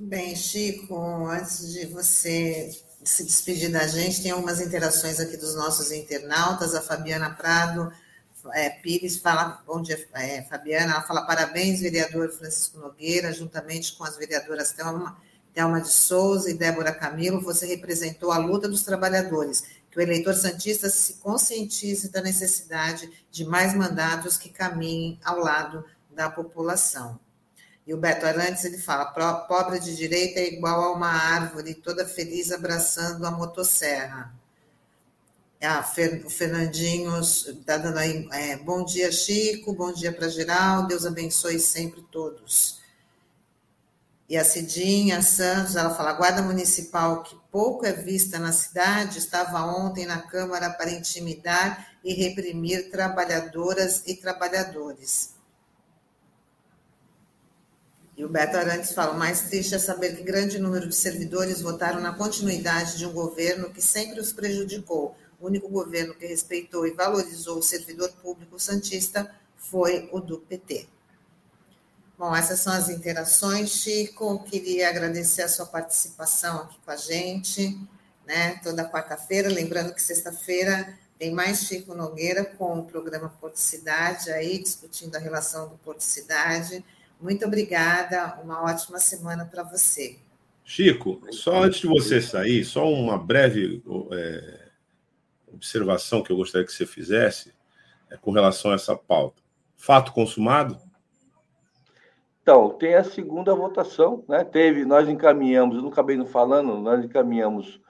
[0.00, 2.70] Bem, Chico, antes de você
[3.02, 6.72] se despedir da gente, tem algumas interações aqui dos nossos internautas.
[6.72, 7.92] A Fabiana Prado
[8.54, 14.04] é, Pires fala, bom dia, é, Fabiana, ela fala parabéns, vereador Francisco Nogueira, juntamente com
[14.04, 15.20] as vereadoras Thelma,
[15.52, 20.34] Thelma de Souza e Débora Camilo, você representou a luta dos trabalhadores, que o eleitor
[20.34, 27.18] santista se conscientize da necessidade de mais mandatos que caminhem ao lado da população.
[27.88, 29.06] E o Beto Arantes, ele fala,
[29.48, 34.30] pobre de direita é igual a uma árvore toda feliz abraçando a motosserra.
[35.58, 35.82] Ah,
[36.22, 41.58] o Fernandinho está dando aí, é, bom dia, Chico, bom dia para geral, Deus abençoe
[41.58, 42.78] sempre todos.
[44.28, 49.16] E a Cidinha Santos, ela fala, a guarda municipal, que pouco é vista na cidade,
[49.16, 55.37] estava ontem na Câmara para intimidar e reprimir trabalhadoras e trabalhadores.
[58.18, 61.62] E o Beto Arantes fala: o mais triste é saber que grande número de servidores
[61.62, 65.16] votaram na continuidade de um governo que sempre os prejudicou.
[65.40, 70.88] O único governo que respeitou e valorizou o servidor público santista foi o do PT.
[72.18, 74.42] Bom, essas são as interações, Chico.
[74.42, 77.80] Queria agradecer a sua participação aqui com a gente,
[78.26, 78.58] né?
[78.64, 79.48] Toda quarta-feira.
[79.48, 85.20] Lembrando que sexta-feira tem mais Chico Nogueira com o programa Porto Cidade aí, discutindo a
[85.20, 86.84] relação do Porto Cidade
[87.20, 90.18] muito obrigada, uma ótima semana para você.
[90.64, 94.68] Chico, só antes de você sair, só uma breve é,
[95.52, 97.52] observação que eu gostaria que você fizesse
[98.10, 99.42] é, com relação a essa pauta.
[99.76, 100.78] Fato consumado?
[102.42, 104.44] Então, tem a segunda votação, né?
[104.44, 107.80] Teve, nós encaminhamos, eu não acabei não falando, nós encaminhamos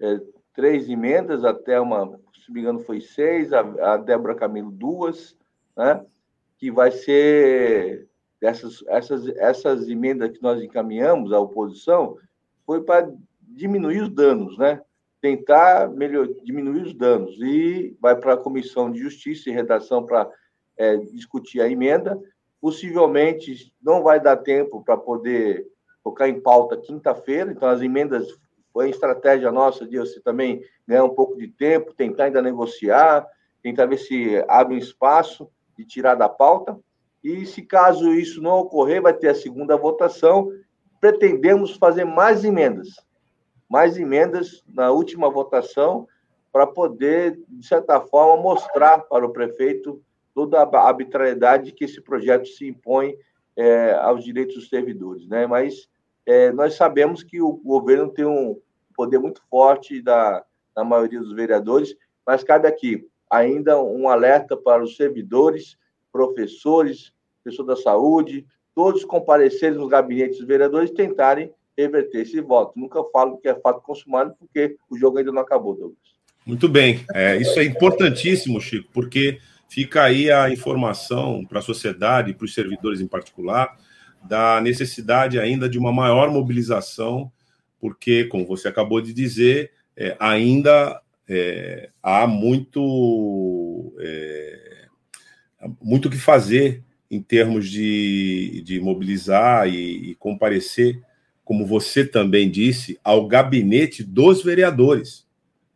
[0.00, 0.20] é,
[0.54, 5.36] três emendas, até uma, se me engano, foi seis, a, a Débora Camilo duas,
[5.76, 6.04] né?
[6.56, 8.07] Que vai ser
[8.40, 12.16] dessas essas, essas emendas que nós encaminhamos à oposição
[12.64, 14.80] foi para diminuir os danos, né?
[15.20, 17.36] Tentar melhor, diminuir os danos.
[17.40, 20.30] E vai para a Comissão de Justiça e Redação para
[20.76, 22.18] é, discutir a emenda.
[22.60, 25.66] Possivelmente não vai dar tempo para poder
[26.02, 28.26] colocar em pauta quinta-feira, então as emendas
[28.72, 33.26] foi estratégia nossa de você também ganhar um pouco de tempo, tentar ainda negociar,
[33.62, 36.78] tentar ver se abre um espaço de tirar da pauta.
[37.22, 40.50] E se caso isso não ocorrer, vai ter a segunda votação.
[41.00, 42.88] Pretendemos fazer mais emendas,
[43.68, 46.06] mais emendas na última votação,
[46.52, 50.02] para poder, de certa forma, mostrar para o prefeito
[50.34, 53.16] toda a arbitrariedade que esse projeto se impõe
[53.56, 55.26] é, aos direitos dos servidores.
[55.28, 55.46] Né?
[55.46, 55.88] Mas
[56.24, 58.60] é, nós sabemos que o governo tem um
[58.94, 61.94] poder muito forte da, da maioria dos vereadores,
[62.26, 65.76] mas cabe aqui ainda um alerta para os servidores
[66.18, 67.12] professores,
[67.44, 72.72] pessoas da saúde, todos comparecerem nos gabinetes dos vereadores e tentarem reverter esse voto.
[72.76, 76.18] Nunca falo que é fato consumado, porque o jogo ainda não acabou, Douglas.
[76.44, 77.04] Muito bem.
[77.14, 79.38] É, isso é importantíssimo, Chico, porque
[79.68, 83.76] fica aí a informação para a sociedade para os servidores em particular
[84.24, 87.30] da necessidade ainda de uma maior mobilização,
[87.80, 94.67] porque, como você acabou de dizer, é, ainda é, há muito é,
[95.80, 101.02] muito o que fazer em termos de, de mobilizar e, e comparecer,
[101.44, 105.26] como você também disse, ao gabinete dos vereadores.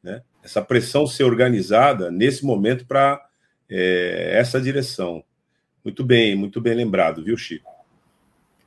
[0.02, 0.22] Né?
[0.42, 3.26] Essa pressão ser organizada nesse momento para
[3.68, 5.24] é, essa direção.
[5.82, 7.70] Muito bem, muito bem lembrado, viu, Chico?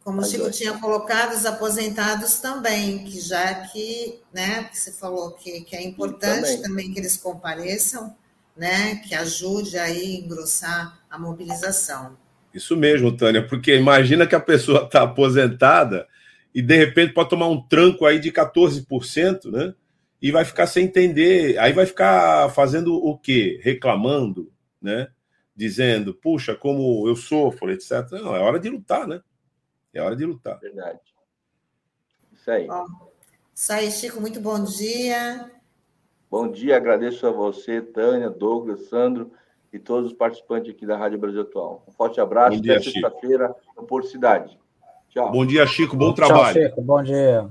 [0.03, 5.61] Como o Chico tinha colocado, os aposentados também, que já que, né, você falou que,
[5.61, 6.61] que é importante também.
[6.61, 8.15] também que eles compareçam,
[8.55, 12.17] né, que ajude aí a engrossar a mobilização.
[12.53, 16.07] Isso mesmo, Tânia, porque imagina que a pessoa está aposentada
[16.53, 19.75] e de repente pode tomar um tranco aí de 14%, né?
[20.21, 23.59] E vai ficar sem entender, aí vai ficar fazendo o quê?
[23.61, 24.49] Reclamando,
[24.81, 25.09] né?
[25.53, 28.09] Dizendo, puxa, como eu sofro, etc.
[28.11, 29.21] Não, é hora de lutar, né?
[29.93, 30.57] É hora de lutar.
[30.59, 30.99] Verdade.
[32.33, 32.67] Isso aí.
[32.67, 32.85] Bom,
[33.53, 35.51] isso aí, Chico, muito bom dia.
[36.35, 39.31] Bom dia, agradeço a você, Tânia, Douglas, Sandro
[39.71, 41.81] e todos os participantes aqui da Rádio Brasil Atual.
[41.87, 43.55] Um forte abraço, dia, até sexta-feira,
[43.87, 44.59] por cidade.
[45.07, 45.31] Tchau.
[45.31, 46.53] Bom dia, Chico, bom trabalho.
[46.53, 47.49] Tchau, Chico, bom dia.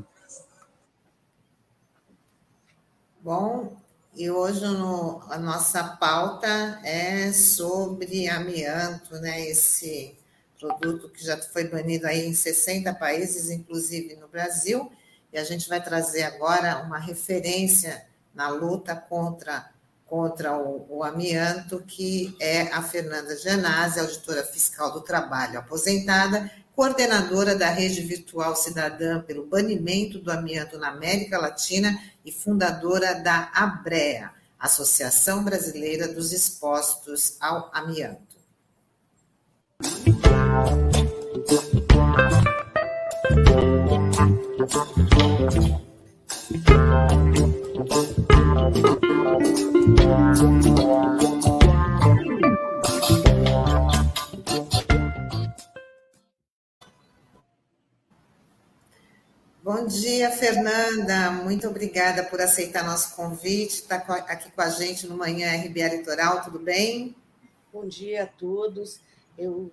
[3.23, 3.75] Bom,
[4.15, 9.49] e hoje no, a nossa pauta é sobre amianto, né?
[9.49, 10.15] Esse
[10.61, 14.93] produto que já foi banido aí em 60 países, inclusive no Brasil,
[15.33, 19.71] e a gente vai trazer agora uma referência na luta contra,
[20.05, 27.55] contra o, o amianto, que é a Fernanda Genasi, auditora fiscal do trabalho, aposentada, coordenadora
[27.55, 34.31] da Rede Virtual Cidadã pelo Banimento do Amianto na América Latina e fundadora da ABREA,
[34.59, 38.35] Associação Brasileira dos Expostos ao Amianto.
[47.75, 47.83] Bom
[59.89, 61.33] dia, Fernanda.
[61.43, 63.81] Muito obrigada por aceitar nosso convite.
[63.81, 67.17] Está aqui com a gente no Manhã RBA Litoral, tudo bem?
[67.73, 69.01] Bom dia a todos.
[69.37, 69.73] Eu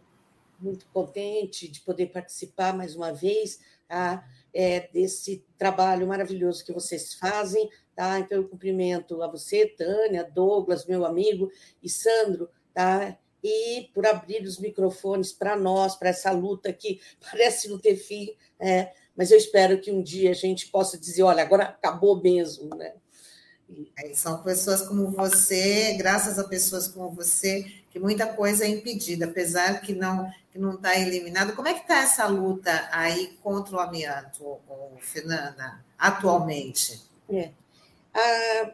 [0.59, 4.27] muito contente de poder participar mais uma vez tá?
[4.53, 7.69] é, desse trabalho maravilhoso que vocês fazem.
[8.01, 8.17] Tá?
[8.17, 11.51] Então, eu cumprimento a você, Tânia, Douglas, meu amigo,
[11.83, 13.15] e Sandro, tá?
[13.43, 18.35] e por abrir os microfones para nós, para essa luta que parece não ter fim,
[18.59, 22.75] é, mas eu espero que um dia a gente possa dizer: olha, agora acabou mesmo.
[22.75, 22.93] Né?
[23.99, 29.25] É, são pessoas como você, graças a pessoas como você, que muita coisa é impedida,
[29.25, 31.55] apesar que não que não está eliminado.
[31.55, 34.57] Como é que está essa luta aí contra o amianto,
[34.99, 36.99] Fernanda, atualmente?
[37.29, 37.51] É.
[38.13, 38.73] Ah,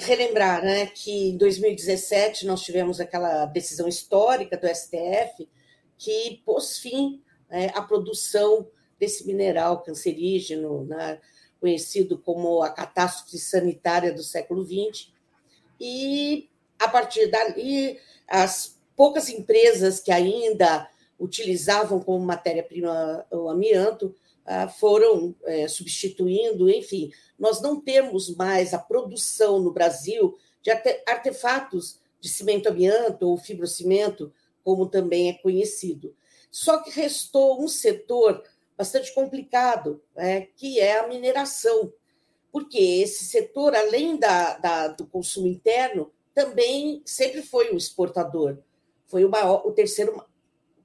[0.00, 5.48] relembrar né, que em 2017 nós tivemos aquela decisão histórica do STF
[5.96, 7.20] que pôs fim
[7.50, 8.68] né, à produção
[8.98, 11.20] desse mineral cancerígeno, né,
[11.60, 15.10] conhecido como a catástrofe sanitária do século XX.
[15.80, 20.88] E, a partir dali, as poucas empresas que ainda
[21.18, 24.14] utilizavam como matéria-prima o amianto
[24.78, 30.70] foram é, substituindo, enfim, nós não temos mais a produção no Brasil de
[31.06, 34.32] artefatos de cimento amianto ou fibrocimento,
[34.64, 36.14] como também é conhecido.
[36.50, 38.42] Só que restou um setor
[38.76, 41.92] bastante complicado, né, que é a mineração,
[42.50, 48.58] porque esse setor, além da, da, do consumo interno, também sempre foi um exportador,
[49.06, 50.24] foi o, maior, o terceiro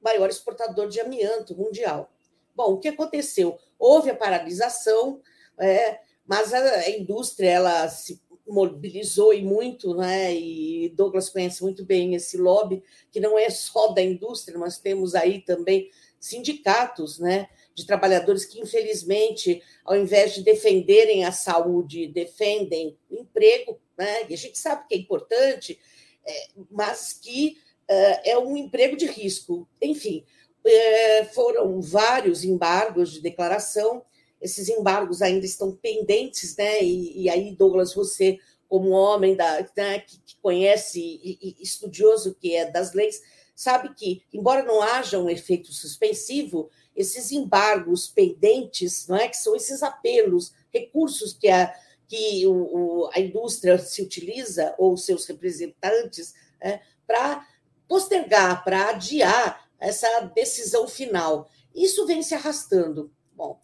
[0.02, 2.13] maior exportador de amianto mundial.
[2.56, 3.58] Bom, o que aconteceu?
[3.78, 5.22] Houve a paralisação,
[5.60, 10.34] é, mas a, indústria ela se mobilizou e muito, né?
[10.34, 15.16] E Douglas conhece muito bem esse lobby, que não é só da indústria, nós temos
[15.16, 15.90] aí também
[16.20, 17.50] sindicatos, né?
[17.76, 24.28] de trabalhadores que, infelizmente, ao invés de defenderem a saúde, defendem o emprego, né?
[24.30, 25.80] e a gente sabe que é importante,
[26.26, 29.68] é, mas que é, é um emprego de risco.
[29.82, 30.24] Enfim,
[30.66, 34.04] é, foram vários embargos de declaração,
[34.42, 36.84] esses embargos ainda estão pendentes, né?
[36.84, 38.38] e, e aí, Douglas, você,
[38.68, 43.22] como homem da, né, que, que conhece e, e estudioso que é das leis,
[43.56, 49.28] sabe que, embora não haja um efeito suspensivo, esses embargos pendentes, não é?
[49.28, 51.74] que são esses apelos, recursos que a,
[52.08, 57.48] que o, o, a indústria se utiliza, ou seus representantes, é, para
[57.88, 61.50] postergar, para adiar essa decisão final.
[61.76, 63.12] Isso vem se arrastando.
[63.34, 63.60] Bom,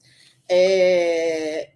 [0.47, 1.72] é,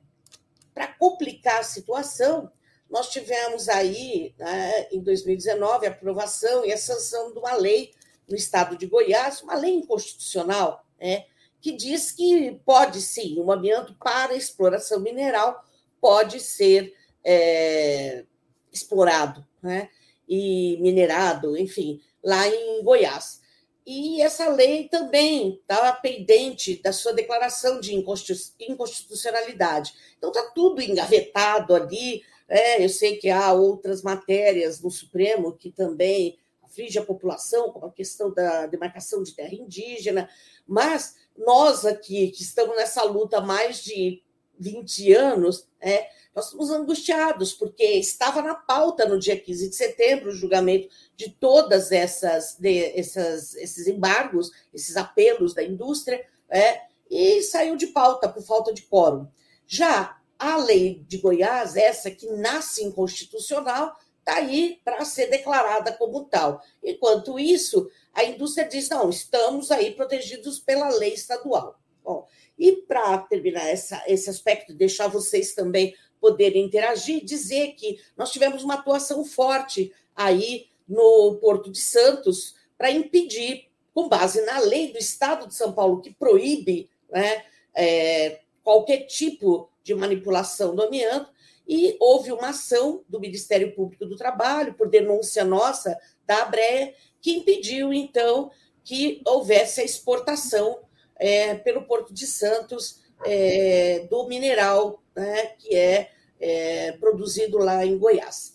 [0.74, 2.52] para complicar a situação,
[2.90, 7.92] nós tivemos aí, né, em 2019, a aprovação e a sanção de uma lei
[8.28, 11.26] no estado de Goiás, uma lei inconstitucional, né,
[11.62, 15.64] que diz que pode sim, o amianto para exploração mineral
[16.02, 18.26] pode ser é,
[18.72, 19.90] explorado né?
[20.28, 23.43] e minerado, enfim, lá em Goiás.
[23.86, 29.94] E essa lei também estava pendente da sua declaração de inconstitucionalidade.
[30.18, 32.24] Então está tudo engavetado ali.
[32.48, 37.86] É, eu sei que há outras matérias no Supremo que também aflige a população, como
[37.86, 40.28] a questão da demarcação de terra indígena,
[40.66, 44.23] mas nós aqui, que estamos nessa luta há mais de
[44.60, 50.30] 20 anos, é, nós estamos angustiados, porque estava na pauta no dia 15 de setembro
[50.30, 57.42] o julgamento de todas essas, de, essas esses embargos, esses apelos da indústria, é, e
[57.44, 59.28] saiu de pauta por falta de quórum.
[59.68, 66.26] Já a lei de Goiás, essa que nasce inconstitucional, está aí para ser declarada como
[66.26, 66.62] tal.
[66.84, 71.80] Enquanto isso, a indústria diz: não, estamos aí protegidos pela lei estadual.
[72.04, 72.28] Bom,
[72.58, 78.64] e para terminar essa, esse aspecto, deixar vocês também poderem interagir, dizer que nós tivemos
[78.64, 84.98] uma atuação forte aí no Porto de Santos para impedir, com base na lei do
[84.98, 87.44] Estado de São Paulo, que proíbe né,
[87.76, 91.32] é, qualquer tipo de manipulação do amianto,
[91.68, 97.32] e houve uma ação do Ministério Público do Trabalho, por denúncia nossa da Abreia, que
[97.32, 98.52] impediu, então,
[98.84, 100.80] que houvesse a exportação
[101.18, 106.10] é, pelo Porto de Santos é, do mineral né, que é,
[106.40, 108.54] é, produzido lá em Goiás.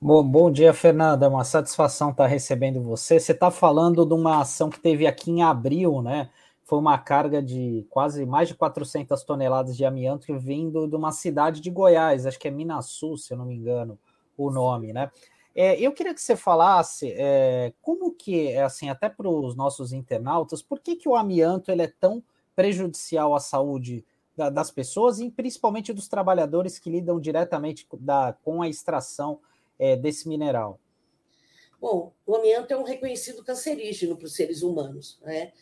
[0.00, 1.28] Bom, bom dia, Fernanda.
[1.28, 3.18] Uma satisfação estar recebendo você.
[3.18, 6.28] Você está falando de uma ação que teve aqui em abril, né?
[6.64, 11.60] Foi uma carga de quase mais de 400 toneladas de amianto vindo de uma cidade
[11.60, 13.98] de Goiás, acho que é Minasul, se eu não me engano,
[14.36, 15.10] o nome, né?
[15.58, 19.90] É, eu queria que você falasse é, como que, é assim, até para os nossos
[19.90, 22.22] internautas, por que, que o amianto ele é tão
[22.54, 24.04] prejudicial à saúde
[24.36, 29.40] da, das pessoas e principalmente dos trabalhadores que lidam diretamente da, com a extração
[29.78, 30.78] é, desse mineral?
[31.80, 35.52] Bom, o amianto é um reconhecido cancerígeno para os seres humanos, né?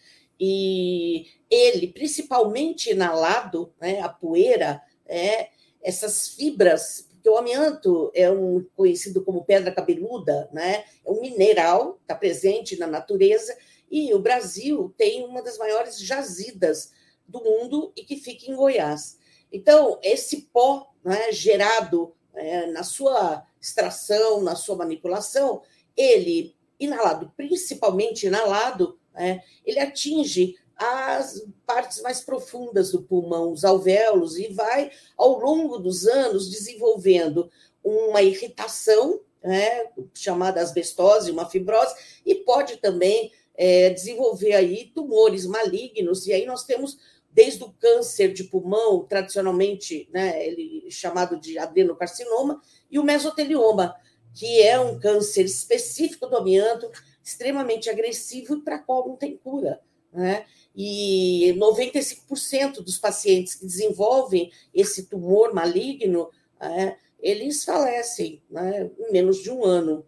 [0.40, 8.62] E ele, principalmente inalado, né, a poeira, é, essas fibras porque o amianto é um
[8.76, 10.84] conhecido como pedra cabeluda, né?
[11.02, 13.56] É um mineral, está presente na natureza,
[13.90, 16.92] e o Brasil tem uma das maiores jazidas
[17.26, 19.16] do mundo e que fica em Goiás.
[19.50, 25.62] Então, esse pó né, gerado é, na sua extração, na sua manipulação,
[25.96, 34.36] ele, inalado, principalmente inalado, é, ele atinge as partes mais profundas do pulmão, os alvéolos,
[34.38, 37.50] e vai, ao longo dos anos, desenvolvendo
[37.82, 41.94] uma irritação, né, chamada asbestose, uma fibrose,
[42.24, 46.98] e pode também é, desenvolver aí tumores malignos, e aí nós temos
[47.30, 53.94] desde o câncer de pulmão, tradicionalmente né, ele chamado de adenocarcinoma, e o mesotelioma,
[54.32, 56.90] que é um câncer específico do amianto,
[57.22, 59.80] extremamente agressivo e para qual não tem cura.
[60.12, 60.46] Né?
[60.76, 69.42] E 95% dos pacientes que desenvolvem esse tumor maligno, é, eles falecem né, em menos
[69.42, 70.04] de um ano.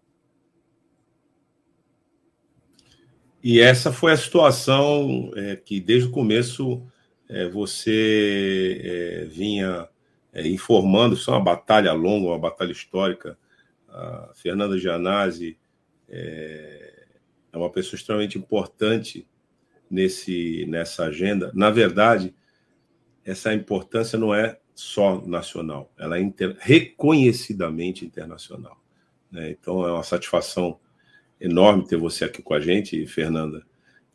[3.41, 6.85] E essa foi a situação é, que, desde o começo,
[7.29, 9.87] é, você é, vinha
[10.33, 11.15] é, informando.
[11.15, 13.37] Isso é uma batalha longa, uma batalha histórica.
[13.87, 15.57] A Fernanda Gianazzi
[16.09, 17.05] é,
[17.53, 19.25] é uma pessoa extremamente importante
[19.89, 21.51] nesse, nessa agenda.
[21.53, 22.33] Na verdade,
[23.25, 28.79] essa importância não é só nacional, ela é inter, reconhecidamente internacional.
[29.31, 29.51] Né?
[29.51, 30.79] Então, é uma satisfação
[31.41, 33.65] enorme ter você aqui com a gente, Fernanda.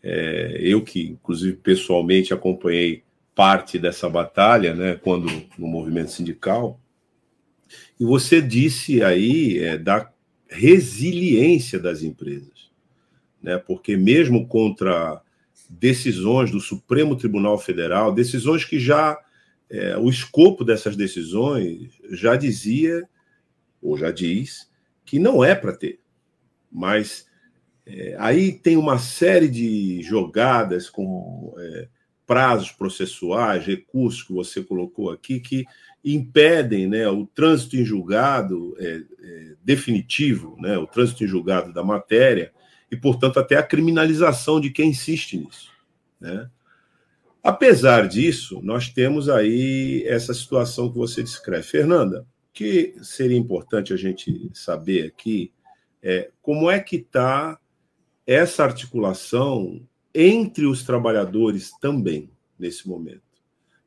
[0.03, 3.05] É, eu que, inclusive, pessoalmente acompanhei
[3.35, 6.81] parte dessa batalha, né, quando no movimento sindical,
[7.99, 10.13] e você disse aí é, da
[10.49, 12.71] resiliência das empresas,
[13.43, 15.23] né, porque mesmo contra
[15.81, 19.19] decisões do Supremo Tribunal Federal, decisões que já
[19.71, 23.09] é, o escopo dessas decisões já dizia
[23.81, 24.71] ou já diz
[25.05, 25.99] que não é para ter,
[26.71, 27.27] mas
[27.87, 31.89] é, aí tem uma série de jogadas com é,
[32.27, 35.65] prazos processuais, recursos que você colocou aqui que
[36.05, 41.83] impedem né, o trânsito em julgado é, é, definitivo, né, o trânsito em julgado da
[41.83, 42.53] matéria,
[42.93, 45.73] e, portanto, até a criminalização de quem insiste nisso.
[46.21, 46.51] Né?
[47.43, 51.63] Apesar disso, nós temos aí essa situação que você descreve.
[51.63, 55.51] Fernanda, o que seria importante a gente saber aqui
[56.03, 57.59] é como é que está
[58.27, 59.81] essa articulação
[60.15, 63.23] entre os trabalhadores também nesse momento.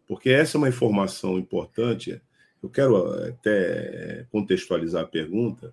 [0.07, 2.19] Porque essa é uma informação importante.
[2.61, 5.71] Eu quero até contextualizar a pergunta,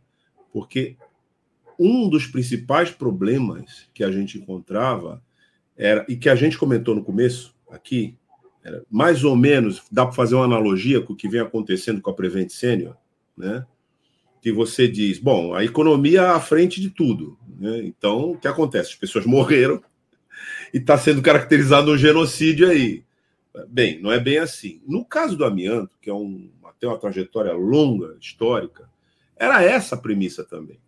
[0.52, 0.98] porque
[1.78, 5.22] um dos principais problemas que a gente encontrava
[5.76, 8.16] era e que a gente comentou no começo aqui,
[8.62, 12.10] era mais ou menos dá para fazer uma analogia com o que vem acontecendo com
[12.10, 12.96] a Prevent Senior,
[13.36, 13.66] né?
[14.40, 17.82] Que você diz, bom, a economia à frente de tudo, né?
[17.84, 18.90] Então, o que acontece?
[18.90, 19.82] As pessoas morreram
[20.72, 23.04] e está sendo caracterizado um genocídio aí.
[23.68, 24.80] Bem, não é bem assim.
[24.86, 26.50] No caso do amianto, que é um,
[26.82, 28.90] tem uma trajetória longa, histórica,
[29.36, 30.80] era essa a premissa também.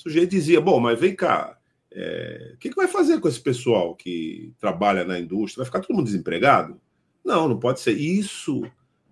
[0.00, 1.58] O sujeito dizia: bom, mas vem cá,
[1.92, 5.62] é, o que, que vai fazer com esse pessoal que trabalha na indústria?
[5.62, 6.80] Vai ficar todo mundo desempregado?
[7.22, 7.92] Não, não pode ser.
[7.92, 8.62] Isso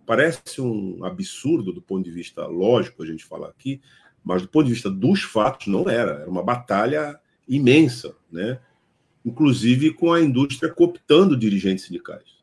[0.07, 3.83] parece um absurdo do ponto de vista lógico, a gente falar aqui,
[4.25, 6.23] mas do ponto de vista dos fatos, não era.
[6.23, 8.59] Era uma batalha imensa, né?
[9.23, 12.38] inclusive com a indústria cooptando dirigentes sindicais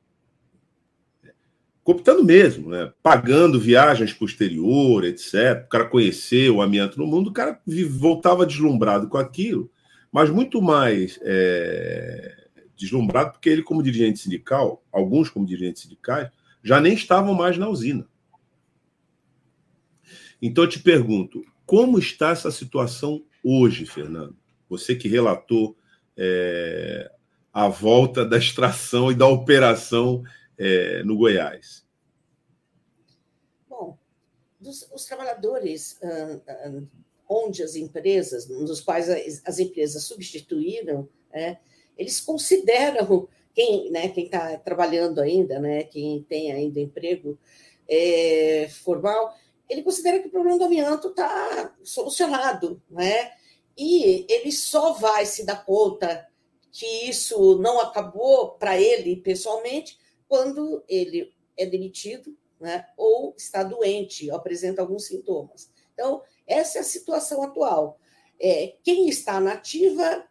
[1.86, 2.92] cooptando mesmo, né?
[3.04, 5.64] pagando viagens para o exterior, etc.
[5.66, 7.62] O cara conhecer o amianto no mundo, o cara
[7.92, 9.72] voltava deslumbrado com aquilo,
[10.12, 16.32] mas muito mais é, deslumbrado porque ele, como dirigente sindical, alguns como dirigentes sindicais,
[16.64, 18.08] já nem estavam mais na usina.
[20.42, 24.36] Então eu te pergunto, como está essa situação hoje, Fernando?
[24.68, 25.78] Você que relatou
[26.18, 27.12] é,
[27.54, 30.24] a volta da extração e da operação
[30.58, 31.86] é, no Goiás?
[33.68, 33.98] Bom,
[34.60, 36.88] dos, os trabalhadores uh, uh,
[37.28, 41.58] onde as empresas, nos quais as, as empresas substituíram, é,
[41.98, 47.38] eles consideram quem né, está trabalhando ainda, né, quem tem ainda emprego
[47.88, 49.36] é, formal,
[49.70, 53.32] ele considera que o problema do amianto está solucionado, né?
[53.78, 56.28] E ele só vai se dar conta
[56.72, 59.98] que isso não acabou para ele pessoalmente
[60.28, 65.70] quando ele é demitido né, ou está doente, ou apresenta alguns sintomas.
[65.94, 68.00] Então, essa é a situação atual.
[68.40, 70.28] É, quem está nativa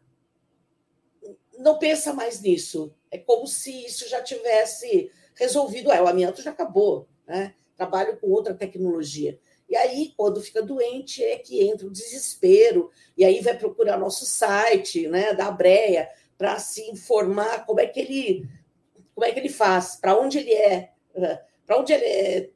[1.59, 2.95] não pensa mais nisso.
[3.11, 5.90] É como se isso já tivesse resolvido.
[5.90, 7.55] É, o amianto já acabou, né?
[7.76, 9.38] trabalho com outra tecnologia.
[9.68, 14.24] E aí, quando fica doente, é que entra o desespero, e aí vai procurar nosso
[14.24, 18.49] site, né, da Breia, para se informar como é que ele
[19.15, 20.91] como é que ele faz, para onde ele é,
[21.67, 22.51] para onde ele é,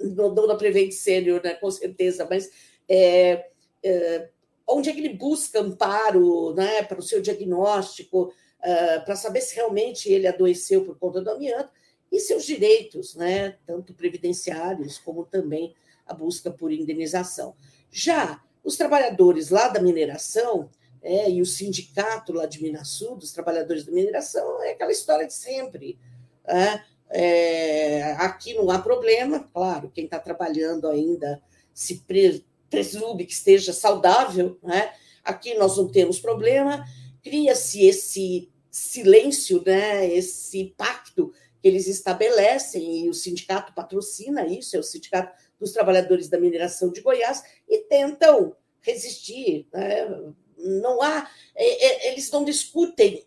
[0.00, 2.50] não, da Prevent Sênior, né, com certeza, mas
[2.88, 3.46] é,
[3.82, 4.28] é,
[4.66, 9.54] onde é que ele busca amparo né, para o seu diagnóstico, uh, para saber se
[9.54, 11.70] realmente ele adoeceu por conta do amianto,
[12.10, 15.74] e seus direitos, né, tanto previdenciários como também
[16.06, 17.54] a busca por indenização.
[17.90, 20.70] Já os trabalhadores lá da mineração,
[21.02, 25.34] é, e o sindicato lá de Minasul, dos trabalhadores da mineração, é aquela história de
[25.34, 25.98] sempre.
[26.46, 26.80] É,
[27.10, 31.42] é, aqui não há problema, claro, quem está trabalhando ainda
[31.74, 34.92] se pre, presume que esteja saudável, né?
[35.24, 36.84] aqui nós não temos problema,
[37.22, 40.06] cria-se esse silêncio, né?
[40.06, 46.28] esse pacto que eles estabelecem, e o sindicato patrocina isso, é o Sindicato dos Trabalhadores
[46.28, 49.68] da Mineração de Goiás, e tentam resistir.
[49.72, 50.32] Né?
[50.62, 51.28] Não há.
[51.54, 53.24] É, é, eles não discutem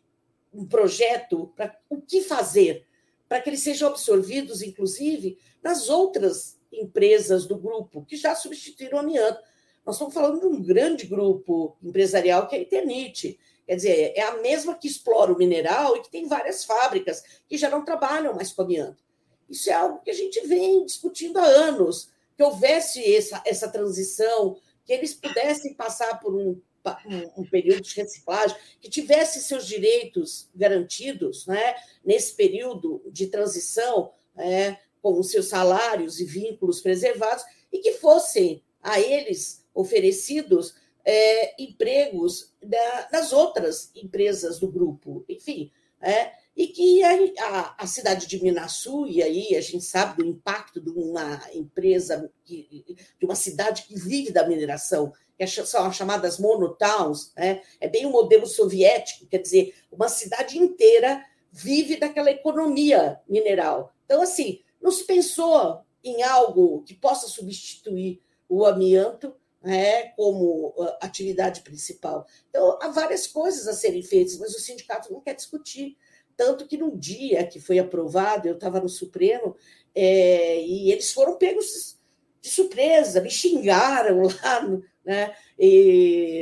[0.54, 2.86] um projeto para o que fazer,
[3.28, 9.02] para que eles sejam absorvidos, inclusive, nas outras empresas do grupo, que já substituíram o
[9.02, 9.42] amianto.
[9.86, 14.22] Nós estamos falando de um grande grupo empresarial que é a Eternite, Quer dizer, é
[14.22, 18.34] a mesma que explora o mineral e que tem várias fábricas que já não trabalham
[18.34, 19.04] mais com amianto.
[19.50, 24.58] Isso é algo que a gente vem discutindo há anos, que houvesse essa, essa transição,
[24.84, 26.62] que eles pudessem passar por um,
[27.06, 34.12] um, um período de reciclagem, que tivesse seus direitos garantidos né, nesse período de transição,
[34.38, 41.62] é, com os seus salários e vínculos preservados, e que fossem a eles oferecidos é,
[41.62, 45.72] empregos da, das outras empresas do grupo, enfim.
[46.02, 50.30] É, e que a, a, a, cidade de Minasul, e aí a gente sabe do
[50.30, 52.86] impacto de uma empresa, que,
[53.20, 57.62] de uma cidade que vive da mineração, que são as chamadas monotowns, né?
[57.80, 63.94] é bem o um modelo soviético, quer dizer, uma cidade inteira vive daquela economia mineral.
[64.06, 69.34] Então, assim, não se pensou em algo que possa substituir o amianto,
[69.64, 72.28] né, como ah, atividade principal.
[72.50, 75.98] Então, há várias coisas a serem feitas, mas o sindicato não quer discutir.
[76.38, 79.56] Tanto que no dia que foi aprovado, eu estava no Supremo,
[79.96, 81.98] é, e eles foram pegos
[82.42, 84.62] de surpresa, me xingaram lá,
[85.06, 85.36] né,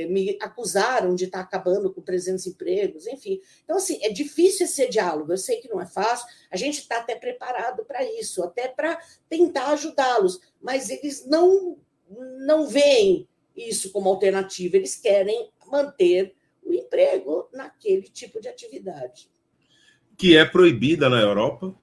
[0.09, 3.39] me acusaram de estar acabando com 300 empregos, enfim.
[3.64, 6.99] Então, assim, é difícil esse diálogo, eu sei que não é fácil, a gente está
[6.99, 8.97] até preparado para isso, até para
[9.30, 11.78] tentar ajudá-los, mas eles não
[12.45, 19.30] não veem isso como alternativa, eles querem manter o emprego naquele tipo de atividade.
[20.18, 21.76] Que é proibida na Europa,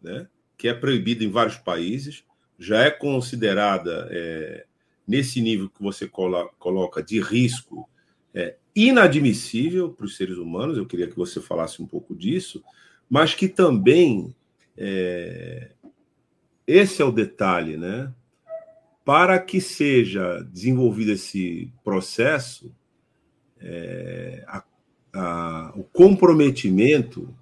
[0.00, 0.28] né?
[0.56, 2.24] que é proibida em vários países,
[2.58, 4.66] já é considerada é,
[5.06, 6.08] nesse nível que você
[6.58, 7.88] coloca de risco
[8.34, 10.76] é, inadmissível para os seres humanos.
[10.76, 12.62] Eu queria que você falasse um pouco disso,
[13.08, 14.34] mas que também
[14.78, 15.70] É,
[16.66, 18.12] esse é o detalhe, né?
[19.06, 22.70] Para que seja desenvolvido esse processo,
[23.58, 24.62] é, a,
[25.14, 27.34] a, o comprometimento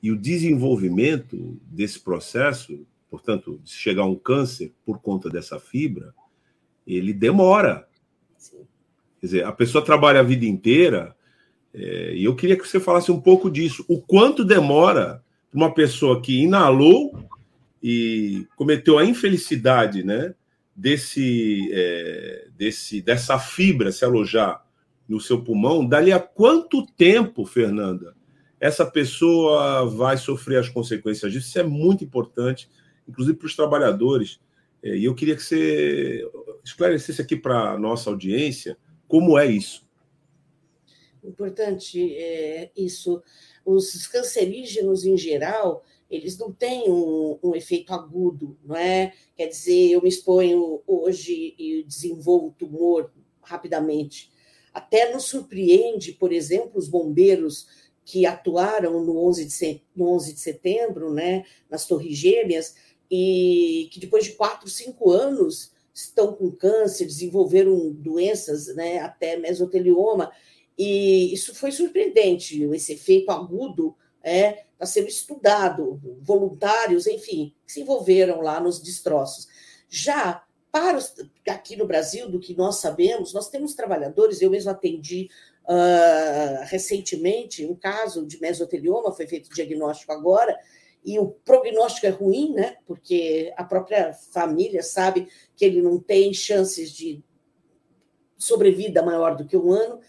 [0.00, 6.14] e o desenvolvimento desse processo, portanto, se chegar a um câncer por conta dessa fibra,
[6.86, 7.86] ele demora.
[9.20, 11.16] Quer dizer, a pessoa trabalha a vida inteira,
[11.74, 13.84] é, e eu queria que você falasse um pouco disso.
[13.88, 15.22] O quanto demora
[15.52, 17.18] uma pessoa que inalou
[17.82, 20.34] e cometeu a infelicidade, né,
[20.74, 24.64] desse, é, desse dessa fibra se alojar
[25.08, 28.14] no seu pulmão, dali a quanto tempo, Fernanda,
[28.58, 31.48] essa pessoa vai sofrer as consequências disso?
[31.48, 32.68] Isso é muito importante,
[33.08, 34.40] inclusive para os trabalhadores.
[34.86, 36.22] É, e eu queria que você
[36.64, 38.78] esclarecesse aqui para a nossa audiência
[39.08, 39.84] como é isso.
[41.24, 43.20] Importante é, isso.
[43.64, 49.12] Os cancerígenos, em geral, eles não têm um, um, efeito agudo, não é?
[49.36, 53.12] Quer dizer, eu me exponho hoje e desenvolvo tumor
[53.42, 54.30] rapidamente.
[54.72, 57.66] Até nos surpreende, por exemplo, os bombeiros
[58.04, 62.76] que atuaram no 11 de, no 11 de setembro, né, nas Torres Gêmeas,
[63.10, 70.30] e que depois de quatro, cinco anos estão com câncer, desenvolveram doenças, né, até mesotelioma,
[70.76, 77.72] e isso foi surpreendente, esse efeito agudo está é, tá sendo estudado, voluntários, enfim, que
[77.72, 79.48] se envolveram lá nos destroços.
[79.88, 81.14] Já para os,
[81.48, 85.30] aqui no Brasil, do que nós sabemos, nós temos trabalhadores, eu mesmo atendi
[85.64, 90.54] uh, recentemente um caso de mesotelioma, foi feito diagnóstico agora,
[91.06, 92.78] e o prognóstico é ruim, né?
[92.84, 97.22] Porque a própria família sabe que ele não tem chances de
[98.36, 100.00] sobrevida maior do que um ano.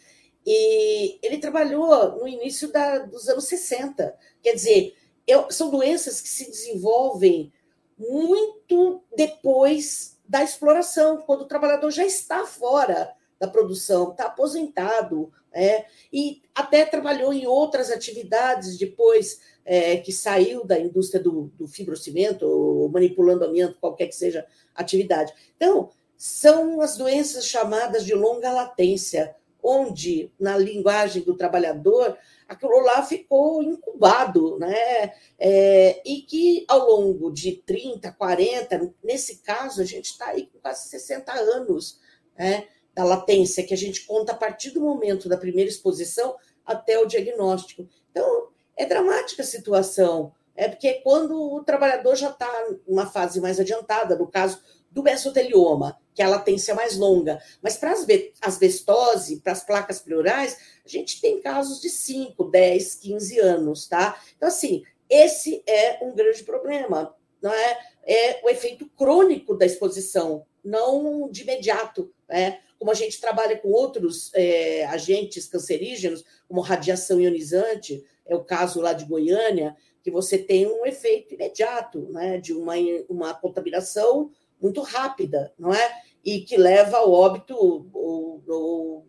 [0.44, 4.18] E ele trabalhou no início da, dos anos 60.
[4.42, 4.96] Quer dizer,
[5.28, 7.54] eu, são doenças que se desenvolvem
[7.96, 15.86] muito depois da exploração, quando o trabalhador já está fora da produção, está aposentado, é,
[16.14, 22.46] e até trabalhou em outras atividades depois é, que saiu da indústria do, do fibrocimento,
[22.46, 24.46] ou manipulando amianto, qualquer que seja
[24.76, 25.34] a atividade.
[25.56, 32.16] Então, são as doenças chamadas de longa latência, onde, na linguagem do trabalhador,
[32.48, 35.12] aquilo lá ficou incubado, né?
[35.40, 40.60] É, e que ao longo de 30, 40, nesse caso, a gente está aí com
[40.60, 42.00] quase 60 anos,
[42.38, 42.68] né?
[42.98, 46.36] Da latência, que a gente conta a partir do momento da primeira exposição
[46.66, 47.88] até o diagnóstico.
[48.10, 52.52] Então, é dramática a situação, é porque quando o trabalhador já está
[52.88, 57.78] numa fase mais adiantada, no caso do mesotelioma, que é a latência mais longa, mas
[57.78, 58.04] para as
[58.42, 64.20] asbestose, para as placas pleurais, a gente tem casos de 5, 10, 15 anos, tá?
[64.36, 67.78] Então, assim, esse é um grande problema, não é?
[68.04, 72.60] É o efeito crônico da exposição, não de imediato, né?
[72.80, 78.82] Como a gente trabalha com outros é, agentes cancerígenos, como radiação ionizante, é o caso
[78.82, 82.76] lá de Goiânia, que você tem um efeito imediato, né, de uma,
[83.10, 86.02] uma contaminação muito rápida, não é?
[86.24, 89.08] E que leva ao óbito ou, ou,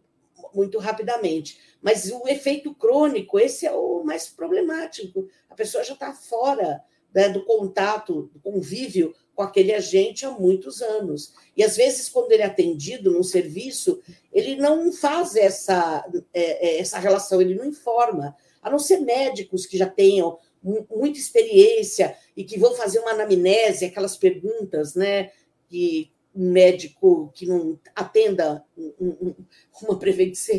[0.54, 1.58] muito rapidamente.
[1.80, 5.28] Mas o efeito crônico, esse é o mais problemático.
[5.48, 6.82] A pessoa já está fora
[7.14, 11.32] né, do contato, do convívio com aquele agente há muitos anos.
[11.56, 14.00] E às vezes, quando ele é atendido num serviço,
[14.32, 16.04] ele não faz essa,
[16.34, 21.18] é, é, essa relação, ele não informa, a não ser médicos que já tenham muita
[21.18, 25.30] experiência e que vão fazer uma anamnese, aquelas perguntas, né?
[25.68, 28.64] Que um médico que não atenda
[29.82, 30.56] uma prevenção,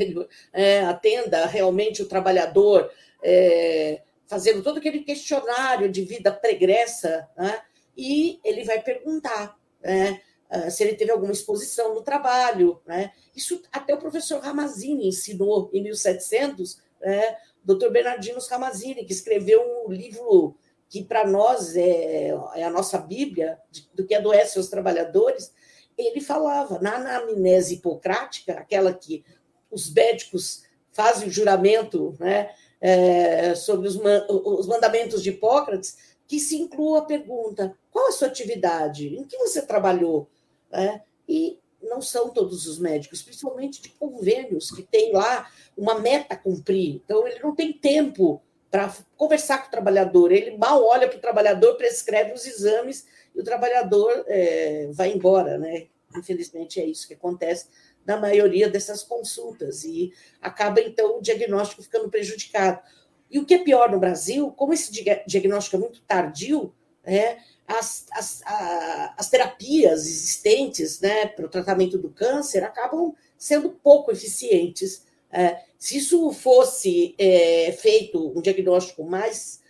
[0.54, 2.90] é, atenda realmente o trabalhador,
[3.22, 7.60] é, fazendo todo aquele questionário de vida pregressa, né?
[7.98, 12.80] e ele vai perguntar né, ah, se ele teve alguma exposição no trabalho.
[12.86, 13.12] Né?
[13.36, 17.90] Isso até o professor Ramazini ensinou em 1700, né, Dr.
[17.90, 20.56] Bernardino Ramazini, que escreveu um livro
[20.88, 23.58] que para nós é, é, a nossa Bíblia,
[23.96, 25.52] do que adoece os trabalhadores,
[25.98, 29.26] ele falava na anamnese hipocrática, aquela que
[29.72, 32.52] os médicos fazem o juramento né,
[32.82, 38.28] é, sobre os, os mandamentos de Hipócrates, que se inclua a pergunta: qual a sua
[38.28, 39.16] atividade?
[39.16, 40.30] Em que você trabalhou?
[40.72, 46.34] É, e não são todos os médicos, principalmente de convênios, que tem lá uma meta
[46.34, 47.02] a cumprir.
[47.04, 50.32] Então, ele não tem tempo para conversar com o trabalhador.
[50.32, 55.58] Ele mal olha para o trabalhador, prescreve os exames e o trabalhador é, vai embora.
[55.58, 55.88] Né?
[56.16, 57.68] Infelizmente, é isso que acontece
[58.06, 59.84] na maioria dessas consultas.
[59.84, 62.82] E acaba, então, o diagnóstico ficando prejudicado.
[63.30, 64.92] E o que é pior no Brasil, como esse
[65.28, 66.74] diagnóstico é muito tardio,
[67.04, 67.38] é,
[67.68, 74.12] as, as, a, as terapias existentes né, para o tratamento do câncer acabam sendo pouco
[74.12, 75.06] eficientes.
[75.32, 79.62] É, se isso fosse é, feito um diagnóstico mais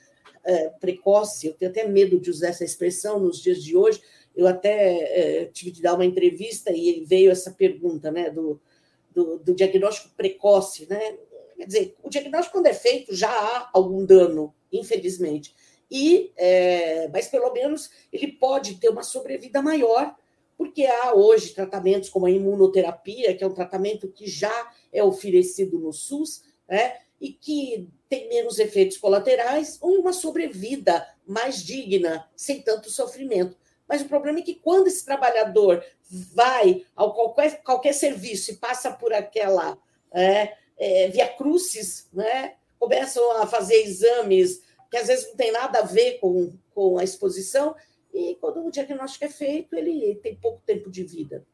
[0.44, 4.02] é, precoce, eu tenho até medo de usar essa expressão nos dias de hoje,
[4.40, 8.58] eu até é, tive de dar uma entrevista e veio essa pergunta né, do,
[9.14, 10.88] do, do, diagnóstico precoce.
[10.90, 11.18] Né?
[11.58, 15.54] Quer dizer, o diagnóstico, quando é feito, já há algum dano, infelizmente.
[15.92, 20.16] E, é, mas pelo menos ele pode ter uma sobrevida maior,
[20.58, 25.78] porque há hoje tratamentos como a imunoterapia, que é um tratamento que já é oferecido
[25.78, 26.96] no SUS, né?
[27.20, 33.58] e que tem menos efeitos colaterais, ou uma sobrevida mais digna, sem tanto sofrimento.
[33.90, 35.84] Mas o problema é que quando esse trabalhador
[36.34, 39.78] vai a qualquer, qualquer serviço e passa por aquela
[40.14, 42.54] é, é, via crucis, né?
[42.78, 47.04] começam a fazer exames que às vezes não tem nada a ver com, com a
[47.04, 47.76] exposição,
[48.14, 51.46] e quando o diagnóstico é feito, ele tem pouco tempo de vida.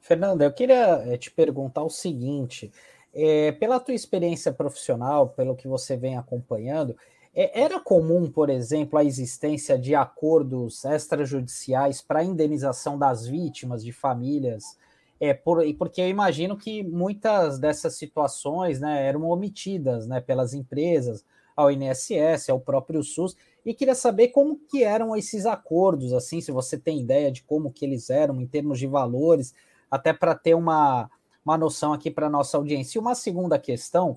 [0.00, 2.70] Fernanda, eu queria eh, te perguntar o seguinte:
[3.12, 6.96] é, pela tua experiência profissional, pelo que você vem acompanhando,
[7.34, 14.76] era comum, por exemplo, a existência de acordos extrajudiciais para indenização das vítimas de famílias?
[15.20, 21.24] É, por, porque eu imagino que muitas dessas situações né, eram omitidas né, pelas empresas,
[21.54, 26.50] ao INSS, ao próprio SUS, e queria saber como que eram esses acordos, assim, se
[26.50, 29.54] você tem ideia de como que eles eram em termos de valores,
[29.90, 31.10] até para ter uma,
[31.44, 32.98] uma noção aqui para nossa audiência.
[32.98, 34.16] E uma segunda questão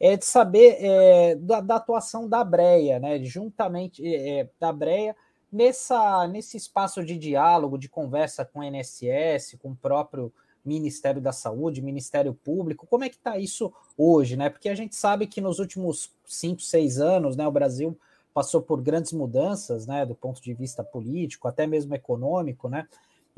[0.00, 3.22] é de saber é, da, da, atuação da Breia, né?
[3.24, 5.16] Juntamente é, é da Breia
[5.50, 10.32] nessa, nesse espaço de diálogo, de conversa com o INSS, com o próprio
[10.64, 12.86] Ministério da Saúde, Ministério Público.
[12.86, 14.50] Como é que está isso hoje, né?
[14.50, 17.98] Porque a gente sabe que nos últimos cinco, seis anos, né, o Brasil
[18.34, 22.86] passou por grandes mudanças, né, do ponto de vista político, até mesmo econômico, né?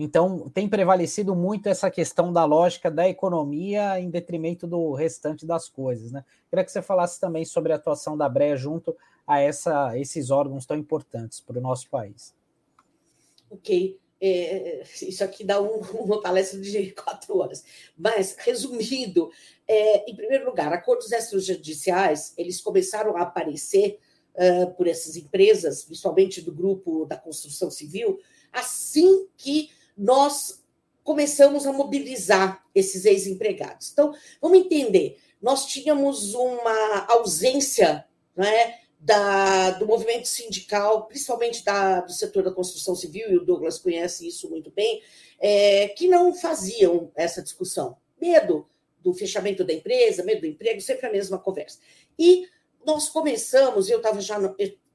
[0.03, 5.68] Então, tem prevalecido muito essa questão da lógica da economia em detrimento do restante das
[5.68, 6.11] coisas.
[6.11, 6.24] Né?
[6.48, 8.96] Queria que você falasse também sobre a atuação da Breia junto
[9.26, 12.34] a essa, esses órgãos tão importantes para o nosso país.
[13.51, 13.98] Ok.
[14.22, 17.62] É, isso aqui dá um, uma palestra de quatro horas.
[17.94, 19.30] Mas, resumindo,
[19.68, 23.98] é, em primeiro lugar, acordos extrajudiciais, eles começaram a aparecer
[24.34, 28.18] uh, por essas empresas, principalmente do grupo da construção civil,
[28.51, 29.68] assim que
[30.01, 30.64] nós
[31.05, 33.90] começamos a mobilizar esses ex-empregados.
[33.92, 42.12] Então, vamos entender, nós tínhamos uma ausência né, da, do movimento sindical, principalmente da, do
[42.12, 45.03] setor da construção civil, e o Douglas conhece isso muito bem,
[45.38, 47.96] é, que não faziam essa discussão.
[48.18, 48.66] Medo
[49.01, 51.78] do fechamento da empresa, medo do emprego, sempre a mesma conversa.
[52.18, 52.46] E
[52.86, 54.38] nós começamos, eu, tava já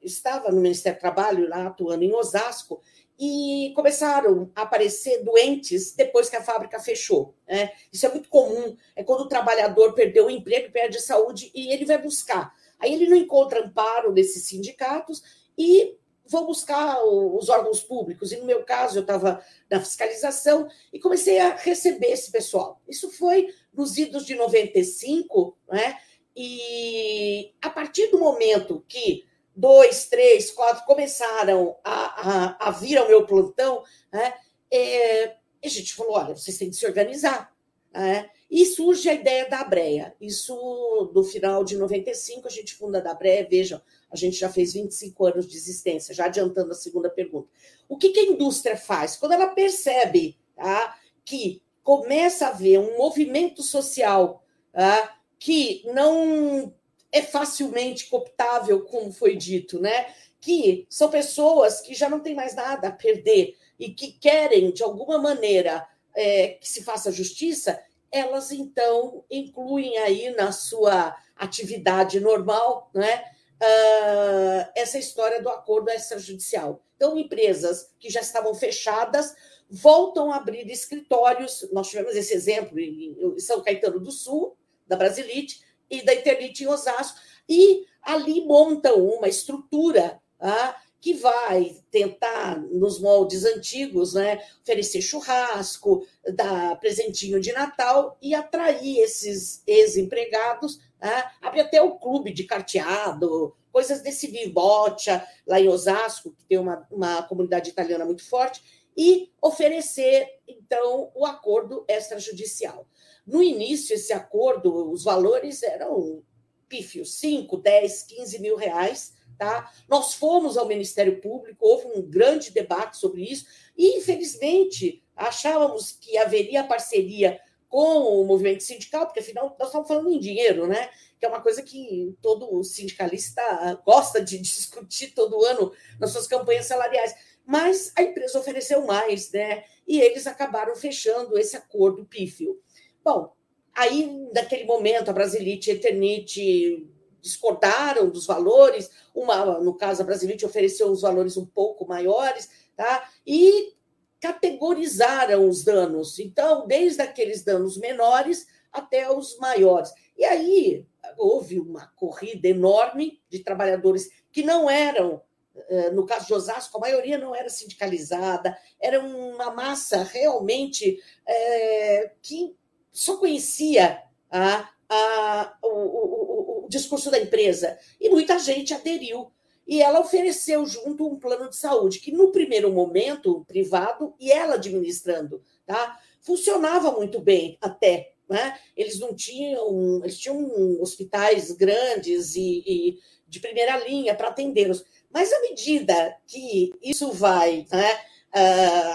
[0.05, 2.81] estava no Ministério do Trabalho, lá atuando em Osasco,
[3.19, 7.33] e começaram a aparecer doentes depois que a fábrica fechou.
[7.47, 7.71] Né?
[7.91, 11.73] Isso é muito comum, é quando o trabalhador perdeu o emprego, perde a saúde e
[11.73, 12.53] ele vai buscar.
[12.79, 15.23] Aí ele não encontra amparo desses sindicatos
[15.57, 15.95] e
[16.27, 18.31] vou buscar os órgãos públicos.
[18.31, 22.81] E no meu caso, eu estava na fiscalização e comecei a receber esse pessoal.
[22.87, 25.97] Isso foi nos idos de 95, né?
[26.35, 29.23] E a partir do momento que
[29.55, 34.33] dois, três, quatro começaram a, a, a vir ao meu plantão, né,
[34.71, 37.53] é, a gente falou: olha, vocês têm que se organizar.
[37.93, 38.29] Né?
[38.51, 40.13] E surge a ideia da Breia.
[40.19, 43.47] Isso no final de 95, a gente funda da Breia.
[43.49, 43.81] Vejam,
[44.11, 47.47] a gente já fez 25 anos de existência, já adiantando a segunda pergunta.
[47.87, 49.15] O que, que a indústria faz?
[49.15, 56.73] Quando ela percebe tá, que começa a haver um movimento social tá, que não
[57.15, 60.13] é facilmente cooptável, como foi dito, né?
[60.41, 64.83] Que são pessoas que já não têm mais nada a perder e que querem, de
[64.83, 72.91] alguma maneira, é, que se faça justiça, elas então incluem aí na sua atividade normal,
[72.93, 73.23] né?
[73.55, 76.83] Uh, essa história do acordo extrajudicial.
[76.97, 79.33] Então, empresas que já estavam fechadas
[79.69, 81.65] voltam a abrir escritórios.
[81.71, 86.67] Nós tivemos esse exemplo em São Caetano do Sul, da Brasilite, e da Internet em
[86.67, 95.01] Osasco, e ali montam uma estrutura ah, que vai tentar, nos moldes antigos, né, oferecer
[95.01, 100.79] churrasco, dar presentinho de Natal e atrair esses ex-empregados.
[100.99, 106.57] Ah, abre até o clube de carteado, coisas desse vivocha, lá em Osasco, que tem
[106.57, 108.63] uma, uma comunidade italiana muito forte,
[108.97, 112.87] e oferecer, então, o acordo extrajudicial.
[113.25, 116.23] No início, esse acordo, os valores eram
[116.67, 119.69] pífios, 5, 10, 15 mil reais, Tá?
[119.89, 123.45] Nós fomos ao Ministério Público, houve um grande debate sobre isso,
[123.77, 130.09] e infelizmente achávamos que haveria parceria com o movimento sindical, porque afinal nós estamos falando
[130.09, 130.89] em dinheiro, né?
[131.19, 133.41] Que é uma coisa que todo sindicalista
[133.85, 137.13] gosta de discutir todo ano nas suas campanhas salariais.
[137.45, 139.65] Mas a empresa ofereceu mais, né?
[139.85, 142.59] E eles acabaram fechando esse acordo pífio.
[143.05, 143.31] Bom,
[143.71, 146.89] aí naquele momento a Brasilite e a Eternite
[147.21, 153.07] discordaram dos valores, uma, no caso a Brasilite ofereceu os valores um pouco maiores, tá?
[153.25, 153.75] E
[154.19, 156.17] categorizaram os danos.
[156.17, 159.93] Então, desde aqueles danos menores até os maiores.
[160.17, 165.21] E aí houve uma corrida enorme de trabalhadores que não eram,
[165.69, 172.11] eh, no caso de Osasco, a maioria não era sindicalizada, era uma massa realmente é,
[172.19, 172.55] que
[172.95, 177.77] só conhecia a, a, o, o, o discurso da empresa.
[177.99, 179.29] E muita gente aderiu
[179.67, 184.55] e ela ofereceu junto um plano de saúde, que no primeiro momento, privado, e ela
[184.55, 185.99] administrando, tá?
[186.21, 188.13] Funcionava muito bem até.
[188.29, 188.57] Né?
[188.77, 194.85] Eles não tinham, eles tinham hospitais grandes e, e de primeira linha para atendê-los.
[195.11, 197.99] Mas à medida que isso vai, né,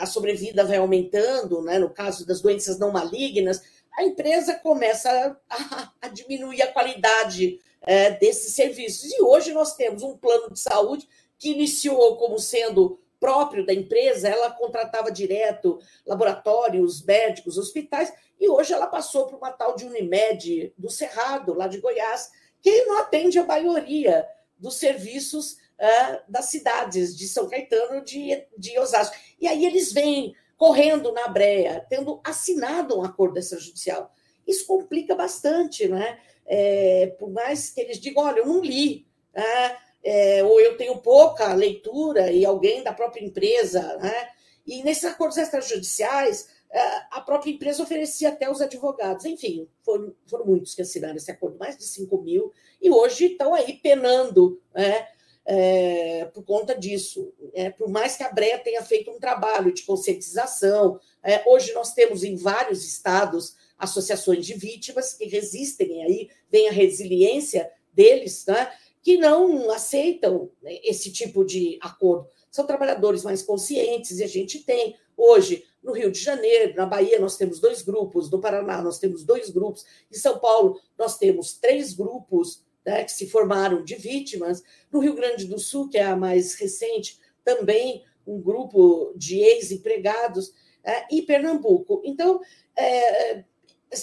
[0.00, 3.62] a sobrevida vai aumentando, né, no caso das doenças não malignas,
[3.96, 9.12] a empresa começa a, a diminuir a qualidade é, desses serviços.
[9.12, 14.28] E hoje nós temos um plano de saúde que iniciou como sendo próprio da empresa,
[14.28, 18.10] ela contratava direto laboratórios, médicos, hospitais,
[18.40, 22.30] e hoje ela passou para uma tal de Unimed do Cerrado, lá de Goiás,
[22.62, 24.26] que não atende a maioria
[24.58, 29.14] dos serviços uh, das cidades de São Caetano de, de Osasco.
[29.38, 34.12] E aí eles vêm correndo na breia, tendo assinado um acordo extrajudicial.
[34.46, 36.18] Isso complica bastante, né?
[36.50, 39.76] é, por mais que eles digam, olha, eu não li, né?
[40.02, 44.28] é, ou eu tenho pouca leitura e alguém da própria empresa, né?
[44.66, 46.80] e nesses acordos extrajudiciais, é,
[47.12, 49.24] a própria empresa oferecia até os advogados.
[49.24, 52.52] Enfim, foram, foram muitos que assinaram esse acordo, mais de 5 mil,
[52.82, 55.06] e hoje estão aí penando né,
[55.44, 57.32] é, por conta disso.
[57.54, 61.92] É, por mais que a BREA tenha feito um trabalho de conscientização, é, hoje nós
[61.92, 68.70] temos em vários estados associações de vítimas que resistem aí, vem a resiliência deles, né,
[69.02, 72.28] que não aceitam né, esse tipo de acordo.
[72.50, 77.18] São trabalhadores mais conscientes e a gente tem hoje no Rio de Janeiro, na Bahia
[77.18, 81.54] nós temos dois grupos, no Paraná nós temos dois grupos, em São Paulo nós temos
[81.54, 86.04] três grupos né, que se formaram de vítimas, no Rio Grande do Sul, que é
[86.04, 90.52] a mais recente, também um grupo de ex-empregados,
[90.82, 92.00] é, e Pernambuco.
[92.04, 92.40] Então,
[92.76, 93.44] é,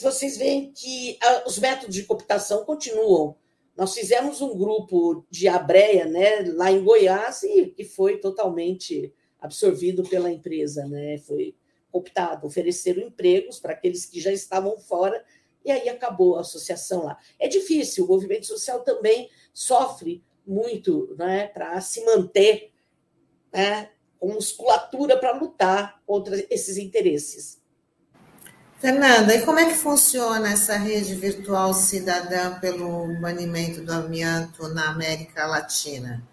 [0.02, 3.36] vocês veem que os métodos de cooptação continuam.
[3.76, 10.04] Nós fizemos um grupo de abreia né, lá em Goiás e que foi totalmente absorvido
[10.04, 11.20] pela empresa, né?
[11.20, 11.56] Foi
[11.92, 15.24] cooptado, ofereceram empregos para aqueles que já estavam fora
[15.68, 17.18] e aí acabou a associação lá.
[17.38, 22.72] É difícil, o movimento social também sofre muito né, para se manter
[23.52, 27.62] né, com musculatura para lutar contra esses interesses.
[28.80, 34.90] Fernanda, e como é que funciona essa rede virtual cidadã pelo banimento do amianto na
[34.90, 36.26] América Latina?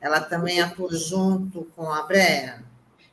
[0.00, 2.62] Ela também atua junto com a BREA?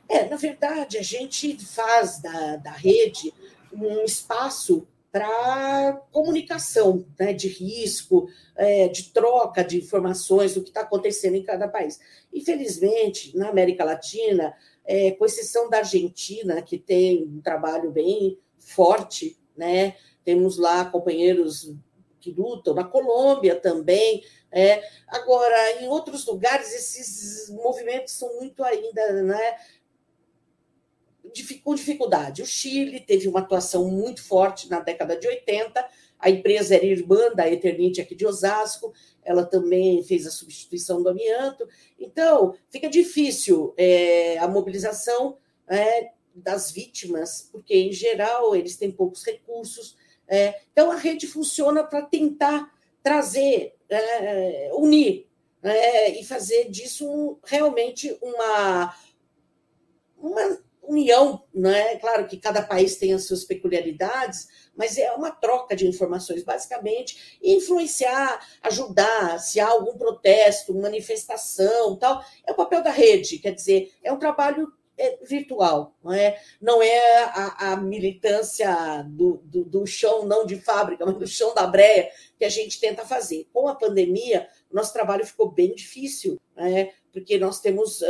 [0.06, 3.32] É, na verdade, a gente faz da, da rede
[3.72, 10.82] um espaço para comunicação né, de risco, é, de troca de informações do que está
[10.82, 11.98] acontecendo em cada país.
[12.32, 14.54] Infelizmente, na América Latina,
[14.84, 19.96] é, com exceção da Argentina, que tem um trabalho bem forte, né?
[20.24, 21.74] Temos lá companheiros
[22.20, 24.22] que lutam, na Colômbia também.
[24.52, 24.82] É.
[25.08, 29.56] Agora, em outros lugares, esses movimentos são muito ainda né,
[31.62, 32.42] com dificuldade.
[32.42, 35.84] O Chile teve uma atuação muito forte na década de 80,
[36.20, 41.08] a empresa era irmã da Eternite aqui de Osasco, ela também fez a substituição do
[41.08, 41.66] amianto.
[41.98, 49.24] Então, fica difícil é, a mobilização é, das vítimas, porque, em geral, eles têm poucos
[49.24, 49.96] recursos.
[50.28, 52.70] É, então, a rede funciona para tentar
[53.02, 55.26] trazer, é, unir
[55.62, 58.94] é, e fazer disso realmente uma,
[60.18, 61.42] uma união.
[61.54, 61.96] Né?
[61.96, 67.38] Claro que cada país tem as suas peculiaridades, mas é uma troca de informações, basicamente,
[67.42, 73.92] influenciar, ajudar, se há algum protesto, manifestação, tal, é o papel da rede, quer dizer,
[74.02, 79.86] é um trabalho é virtual, não é, não é a, a militância do, do, do,
[79.86, 83.48] chão, não de fábrica, mas do chão da breia que a gente tenta fazer.
[83.50, 86.92] Com a pandemia, nosso trabalho ficou bem difícil, né?
[87.12, 88.02] porque nós temos,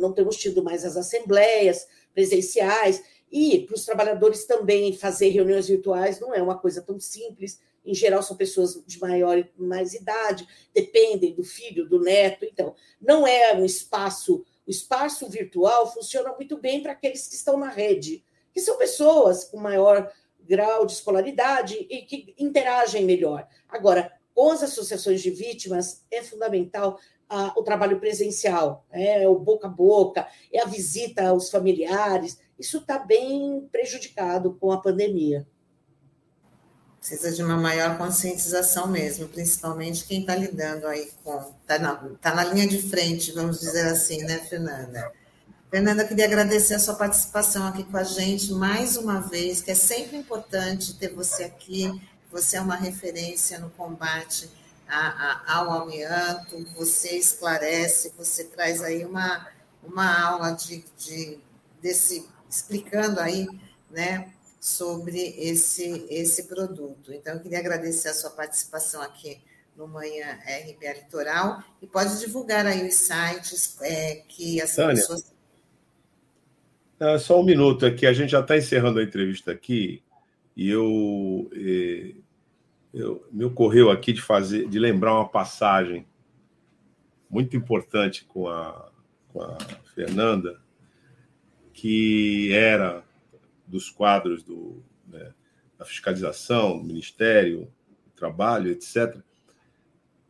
[0.00, 1.86] não temos tido mais as assembleias
[2.16, 7.60] presenciais, e para os trabalhadores também fazer reuniões virtuais não é uma coisa tão simples.
[7.84, 12.46] Em geral, são pessoas de maior mais idade, dependem do filho, do neto.
[12.46, 14.42] Então, não é um espaço.
[14.66, 19.44] O espaço virtual funciona muito bem para aqueles que estão na rede, que são pessoas
[19.44, 20.10] com maior
[20.40, 23.46] grau de escolaridade e que interagem melhor.
[23.68, 26.98] Agora, com as associações de vítimas, é fundamental
[27.28, 32.38] ah, o trabalho presencial, é o boca a boca, é a visita aos familiares.
[32.58, 35.46] Isso está bem prejudicado com a pandemia.
[36.98, 41.38] Precisa de uma maior conscientização mesmo, principalmente quem está lidando aí com.
[41.60, 45.12] Está na, tá na linha de frente, vamos dizer assim, né, Fernanda?
[45.70, 49.74] Fernanda, queria agradecer a sua participação aqui com a gente mais uma vez, que é
[49.74, 52.00] sempre importante ter você aqui.
[52.32, 54.50] Você é uma referência no combate
[54.88, 59.48] a, a, ao amianto, você esclarece, você traz aí uma,
[59.82, 61.38] uma aula de, de,
[61.80, 63.46] desse, explicando aí,
[63.90, 67.12] né, sobre esse, esse produto.
[67.12, 69.40] Então, eu queria agradecer a sua participação aqui
[69.76, 75.32] no Manhã RBA Litoral e pode divulgar aí os sites é, que as Tânia, pessoas.
[76.98, 80.02] Não, só um minuto aqui, a gente já está encerrando a entrevista aqui
[80.56, 82.14] e eu eh,
[82.96, 86.06] eu, me ocorreu aqui de fazer, de lembrar uma passagem
[87.28, 88.90] muito importante com a,
[89.28, 89.58] com a
[89.94, 90.58] Fernanda,
[91.74, 93.04] que era
[93.66, 95.34] dos quadros do, né,
[95.78, 97.70] da fiscalização, do Ministério
[98.06, 99.18] do Trabalho, etc.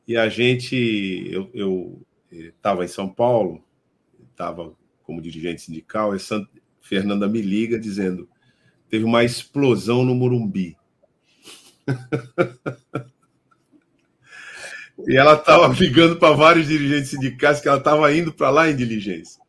[0.08, 2.02] E a gente, eu
[2.32, 3.62] estava em São Paulo,
[4.32, 6.18] estava como dirigente sindical, e
[6.80, 8.28] Fernanda me liga dizendo
[8.88, 10.76] teve uma explosão no Morumbi.
[15.06, 18.76] e ela estava ligando para vários dirigentes sindicais que ela estava indo para lá em
[18.76, 19.40] diligência.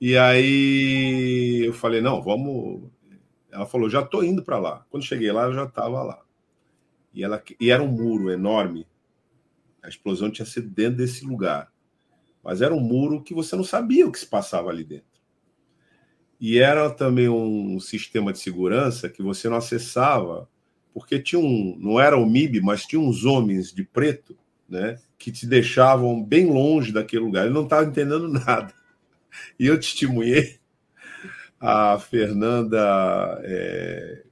[0.00, 2.90] E aí eu falei, não, vamos.
[3.50, 4.84] Ela falou, já estou indo para lá.
[4.90, 6.22] Quando cheguei lá, eu já estava lá.
[7.14, 8.86] E, ela, e era um muro enorme.
[9.82, 11.72] A explosão tinha sido dentro desse lugar.
[12.42, 15.06] Mas era um muro que você não sabia o que se passava ali dentro.
[16.38, 20.48] E era também um sistema de segurança que você não acessava
[20.96, 24.34] porque tinha um, não era o MIB, mas tinha uns homens de preto,
[24.66, 27.44] né, que te deixavam bem longe daquele lugar.
[27.44, 28.72] Ele não estava entendendo nada.
[29.60, 30.58] E eu testemunhei
[31.60, 34.22] a Fernanda é,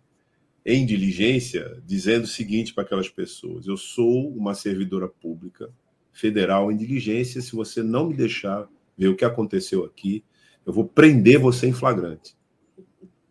[0.65, 5.71] em diligência, dizendo o seguinte para aquelas pessoas: eu sou uma servidora pública
[6.15, 7.43] federal em diligência.
[7.43, 10.25] Se você não me deixar ver o que aconteceu aqui,
[10.65, 12.35] eu vou prender você em flagrante.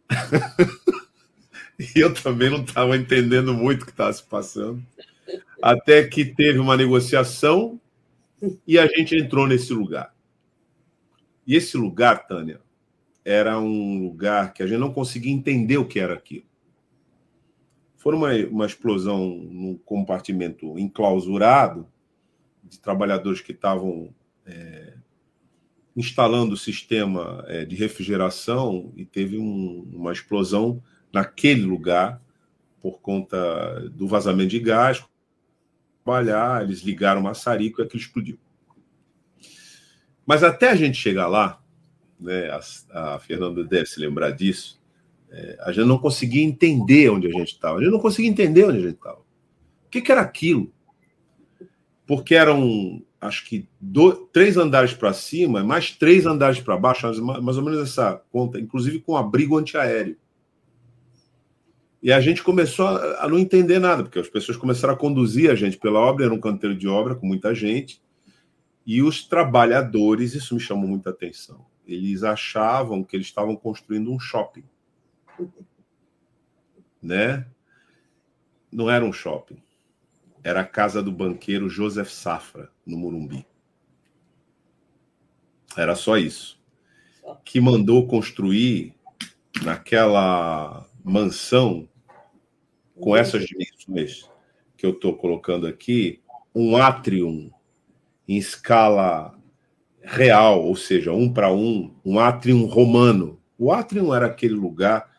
[1.96, 4.82] E eu também não estava entendendo muito o que estava se passando.
[5.62, 7.80] Até que teve uma negociação
[8.68, 10.14] e a gente entrou nesse lugar.
[11.48, 12.62] E esse lugar, Tânia,
[13.24, 16.46] era um lugar que a gente não conseguia entender o que era aquilo.
[17.98, 21.88] Foi uma, uma explosão num compartimento enclausurado
[22.64, 24.14] de trabalhadores que estavam
[24.46, 24.94] é,
[25.96, 30.84] instalando o sistema é, de refrigeração e teve um, uma explosão
[31.14, 32.20] naquele lugar
[32.82, 35.06] por conta do vazamento de gás.
[36.04, 38.38] Trabalhar, eles ligaram o maçarico e aquilo explodiu.
[40.26, 41.62] Mas até a gente chegar lá,
[42.20, 42.50] né,
[42.92, 44.82] a, a Fernanda deve se lembrar disso,
[45.30, 47.78] é, a gente não conseguia entender onde a gente estava.
[47.78, 49.20] A gente não conseguia entender onde a gente estava.
[49.20, 50.74] O que, que, era aquilo?
[52.06, 57.42] Porque eram, acho que, do, três andares para cima, mais três andares para baixo, mais,
[57.42, 60.18] mais ou menos essa conta, inclusive com abrigo antiaéreo.
[62.04, 65.56] E a gente começou a, não entender nada, porque as pessoas começaram a conduzir a
[65.56, 68.04] gente pela obra, era um canteiro de obra com muita gente,
[68.86, 74.20] e os trabalhadores, isso me chamou muita atenção, eles achavam que eles estavam construindo um
[74.20, 74.66] shopping.
[77.02, 77.48] Né?
[78.70, 79.64] Não era um shopping.
[80.44, 83.46] Era a casa do banqueiro Joseph Safra, no Morumbi.
[85.78, 86.62] Era só isso.
[87.46, 88.94] Que mandou construir
[89.64, 91.88] naquela mansão
[93.04, 94.30] com essas dimensões
[94.78, 96.22] que eu estou colocando aqui,
[96.56, 97.52] um atrium
[98.26, 99.38] em escala
[100.02, 103.42] real, ou seja, um para um, um atrium romano.
[103.58, 105.12] O atrium era aquele lugar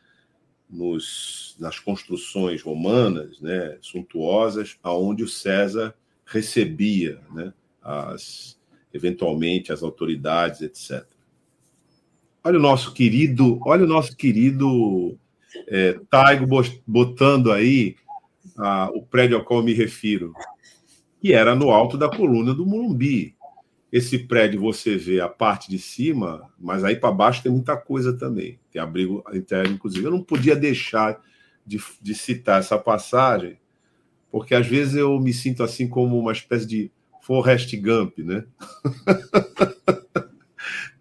[0.69, 5.94] nos, nas construções romanas, né, suntuosas, aonde o César
[6.24, 7.52] recebia, né,
[7.82, 8.59] as,
[8.94, 11.06] eventualmente as autoridades, etc.
[12.43, 15.19] Olha o nosso querido, olha o nosso querido
[15.69, 16.47] é, Taigo
[16.87, 17.97] botando aí
[18.59, 20.33] ah, o prédio ao qual me refiro,
[21.21, 23.35] que era no alto da coluna do Morumbi.
[23.91, 28.13] Esse prédio você vê a parte de cima, mas aí para baixo tem muita coisa
[28.13, 28.59] também.
[28.73, 30.05] Tem abrigo interno, inclusive.
[30.05, 31.21] Eu não podia deixar
[31.65, 33.57] de, de citar essa passagem,
[34.31, 36.91] porque às vezes eu me sinto assim como uma espécie de
[37.23, 38.45] Forrest Gump, né?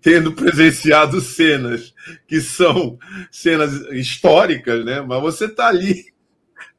[0.04, 1.96] tendo presenciado cenas
[2.28, 3.00] que são
[3.32, 5.02] cenas históricas, né?
[5.02, 6.12] Mas você está ali.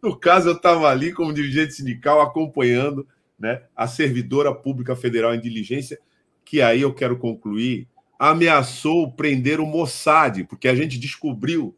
[0.03, 5.41] No caso, eu estava ali como dirigente sindical acompanhando né, a servidora pública federal em
[5.41, 5.99] diligência,
[6.45, 7.89] que aí eu quero concluir,
[8.19, 11.75] ameaçou prender o Mossad, porque a gente descobriu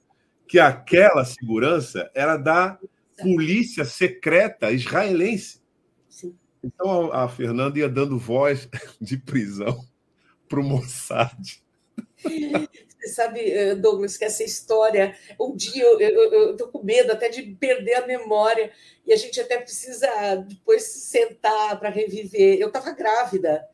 [0.49, 2.77] que aquela segurança era da
[3.17, 5.61] polícia secreta israelense.
[6.09, 6.35] Sim.
[6.63, 8.69] Então a Fernanda ia dando voz
[9.01, 9.87] de prisão
[10.49, 11.37] para o Mossad.
[12.23, 17.43] Você sabe, eh, Douglas, que essa história, um dia eu estou com medo até de
[17.43, 18.73] perder a memória,
[19.07, 20.09] e a gente até precisa
[20.49, 22.59] depois sentar para reviver.
[22.59, 23.65] Eu estava grávida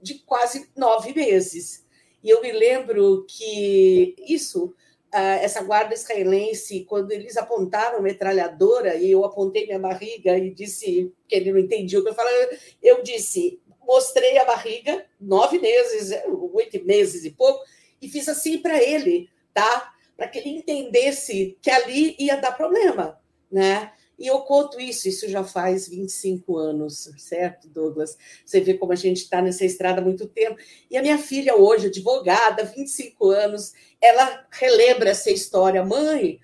[0.00, 1.84] de quase nove meses,
[2.22, 4.74] e eu me lembro que isso,
[5.12, 11.12] essa guarda israelense, quando eles apontaram a metralhadora, e eu apontei minha barriga e disse
[11.28, 12.36] que ele não entendia o que eu falava,
[12.82, 13.60] eu disse:
[13.90, 16.16] mostrei a barriga, nove meses,
[16.52, 17.64] oito meses e pouco,
[18.00, 19.92] e fiz assim para ele, tá?
[20.16, 23.90] Para que ele entendesse que ali ia dar problema, né?
[24.16, 28.16] E eu conto isso, isso já faz 25 anos, certo, Douglas?
[28.46, 30.56] Você vê como a gente está nessa estrada há muito tempo.
[30.88, 35.82] E a minha filha, hoje, advogada, 25 anos, ela relembra essa história.
[35.84, 36.38] Mãe,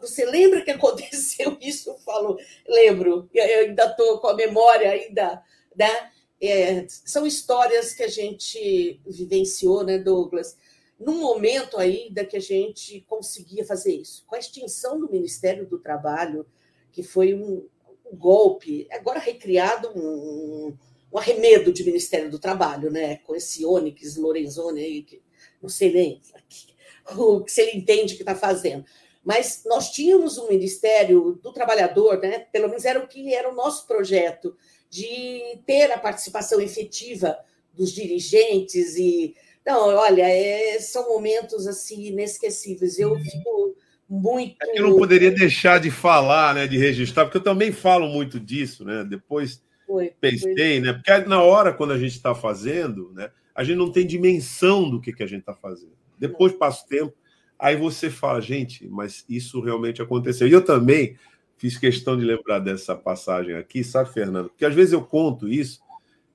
[0.00, 1.90] você lembra que aconteceu isso?
[1.90, 2.36] Eu falo,
[2.68, 5.42] lembro, eu ainda estou com a memória ainda,
[5.74, 6.10] né?
[6.40, 10.56] É, são histórias que a gente vivenciou, né, Douglas?
[10.98, 14.24] Num momento ainda que a gente conseguia fazer isso.
[14.26, 16.46] Com a extinção do Ministério do Trabalho,
[16.92, 17.66] que foi um,
[18.10, 20.74] um golpe, agora recriado um,
[21.12, 23.16] um, arremedo de Ministério do Trabalho, né?
[23.18, 25.22] Com esse Onyx Lorenzoni aí, que
[25.60, 26.22] não sei nem
[27.16, 28.84] o que ele entende que está fazendo.
[29.26, 32.46] Mas nós tínhamos um Ministério do Trabalhador, né?
[32.52, 34.56] pelo menos era o que era o nosso projeto,
[34.96, 37.36] de ter a participação efetiva
[37.74, 42.98] dos dirigentes e não, olha, é, são momentos assim inesquecíveis.
[42.98, 43.76] Eu fico
[44.08, 44.56] muito.
[44.62, 48.08] É que eu não poderia deixar de falar, né, de registrar, porque eu também falo
[48.08, 49.04] muito disso, né?
[49.04, 50.80] Depois foi, pensei, foi.
[50.80, 50.92] né?
[50.92, 55.00] Porque na hora quando a gente está fazendo, né, a gente não tem dimensão do
[55.00, 55.92] que, que a gente está fazendo.
[56.18, 57.12] Depois passa o tempo,
[57.58, 60.48] aí você fala, gente, mas isso realmente aconteceu.
[60.48, 61.18] E eu também
[61.56, 64.48] fiz questão de lembrar dessa passagem aqui, sabe, Fernando?
[64.48, 65.80] Porque às vezes eu conto isso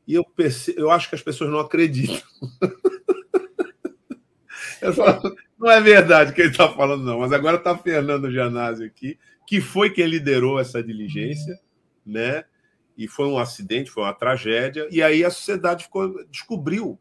[0.07, 0.73] e eu, perce...
[0.77, 2.22] eu acho que as pessoas não acreditam.
[4.95, 9.19] falo, não é verdade que ele está falando, não, mas agora está Fernando Janazzi aqui,
[9.45, 11.60] que foi quem liderou essa diligência,
[12.06, 12.43] né?
[12.98, 16.99] E foi um acidente, foi uma tragédia, e aí a sociedade ficou, descobriu,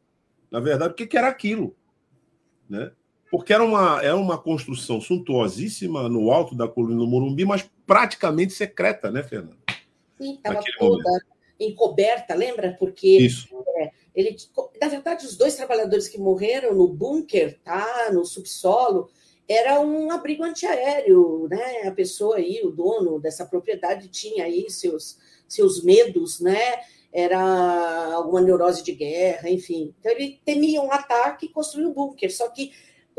[0.51, 1.75] na verdade, o que, que era aquilo,
[2.69, 2.93] né?
[3.31, 8.53] porque era uma, era uma construção suntuosíssima no alto da coluna do Morumbi, mas praticamente
[8.53, 9.57] secreta, né, Fernanda?
[10.17, 11.27] Sim, estava toda momento.
[11.59, 12.77] encoberta, lembra?
[12.79, 13.27] Porque
[13.79, 14.37] é, ele,
[14.81, 19.11] na verdade, os dois trabalhadores que morreram no bunker, tá, no subsolo,
[19.49, 21.89] era um abrigo antiaéreo, né?
[21.89, 25.19] A pessoa aí, o dono dessa propriedade, tinha aí seus,
[25.49, 26.61] seus medos, né?
[27.13, 29.93] Era alguma neurose de guerra, enfim.
[29.99, 32.33] Então ele temia um ataque e construiu um bunker.
[32.33, 32.71] Só que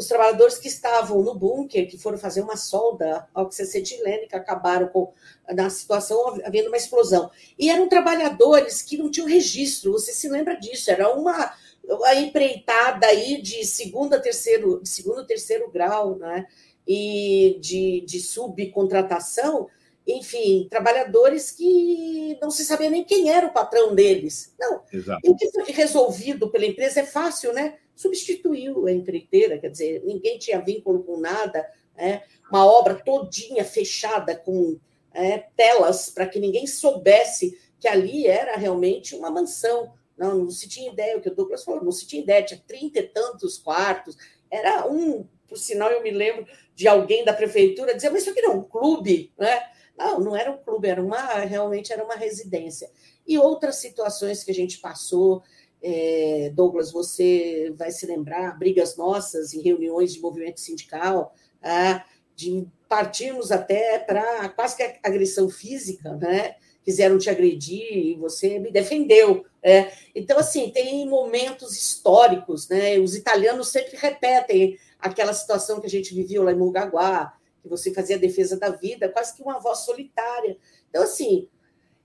[0.02, 5.14] os trabalhadores que estavam no bunker, que foram fazer uma solda oxacetilênica, acabaram com,
[5.50, 7.30] na situação havendo uma explosão.
[7.58, 11.54] E eram trabalhadores que não tinham registro, você se lembra disso, era uma,
[11.88, 16.48] uma empreitada aí de segunda, terceiro, de segundo, terceiro grau, né?
[16.88, 19.70] E de, de subcontratação,
[20.08, 24.52] enfim, trabalhadores que não se sabia nem quem era o patrão deles.
[24.60, 24.82] Não.
[24.92, 25.22] Exato.
[25.24, 27.76] E o que foi resolvido pela empresa é fácil, né?
[28.02, 32.24] Substituiu a empreiteira, quer dizer, ninguém tinha vínculo com nada, né?
[32.50, 34.78] uma obra todinha fechada com
[35.14, 39.94] é, telas para que ninguém soubesse que ali era realmente uma mansão.
[40.18, 42.62] Não, não se tinha ideia, o que o Douglas falou, não se tinha ideia, tinha
[42.68, 44.16] trinta e tantos quartos,
[44.50, 46.46] era um, por sinal, eu me lembro
[46.76, 49.64] de alguém da prefeitura dizer, mas isso aqui não é um clube, né?
[49.98, 52.90] Não, não era um clube, era uma, realmente era uma residência.
[53.26, 55.44] E outras situações que a gente passou,
[55.82, 62.04] é, Douglas, você vai se lembrar, brigas nossas em reuniões de movimento sindical, ah,
[62.36, 66.56] de partirmos até para quase que agressão física, né?
[66.84, 72.98] Quiseram te agredir e você me defendeu, É, então, assim, tem momentos históricos, né?
[72.98, 77.94] Os italianos sempre repetem aquela situação que a gente viveu lá em Mongaguá, que você
[77.94, 80.58] fazia a defesa da vida, quase que uma voz solitária.
[80.90, 81.48] Então, assim,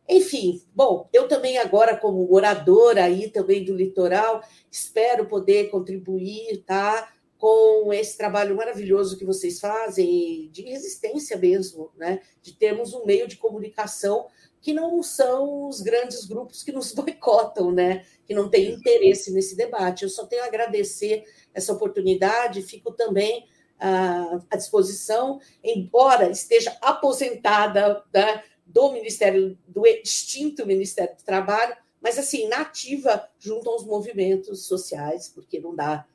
[0.08, 7.12] enfim, bom, eu também agora, como moradora aí também do litoral, espero poder contribuir, tá?
[7.38, 12.20] Com esse trabalho maravilhoso que vocês fazem, de resistência mesmo, né?
[12.40, 14.26] De termos um meio de comunicação
[14.60, 18.04] que não são os grandes grupos que nos boicotam, né?
[18.24, 20.04] Que não têm interesse nesse debate.
[20.04, 23.44] Eu só tenho a agradecer essa oportunidade, fico também
[23.78, 32.18] ah, à disposição, embora esteja aposentada né, do Ministério, do extinto Ministério do Trabalho, mas
[32.18, 36.06] assim, nativa junto aos movimentos sociais, porque não dá,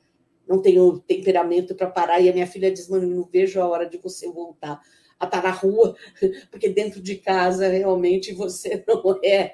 [0.46, 3.88] não tenho temperamento para parar, e a minha filha diz, mano, não vejo a hora
[3.88, 4.80] de você voltar
[5.18, 5.96] a estar na rua,
[6.50, 9.52] porque dentro de casa realmente você não é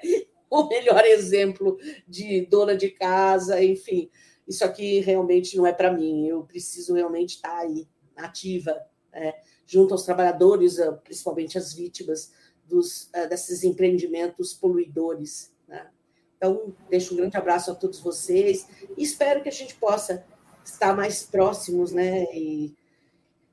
[0.49, 1.77] o melhor exemplo
[2.07, 4.09] de dona de casa, enfim.
[4.47, 6.27] Isso aqui realmente não é para mim.
[6.27, 8.75] Eu preciso realmente estar aí, ativa,
[9.13, 9.35] é,
[9.65, 12.31] junto aos trabalhadores, ah, principalmente as vítimas
[12.69, 15.51] dos, uh, desses empreendimentos poluidores.
[15.67, 15.87] Né?
[16.37, 18.67] Então, deixo um grande abraço a todos vocês
[18.97, 20.23] e espero que a gente possa
[20.63, 22.73] estar mais próximos né, e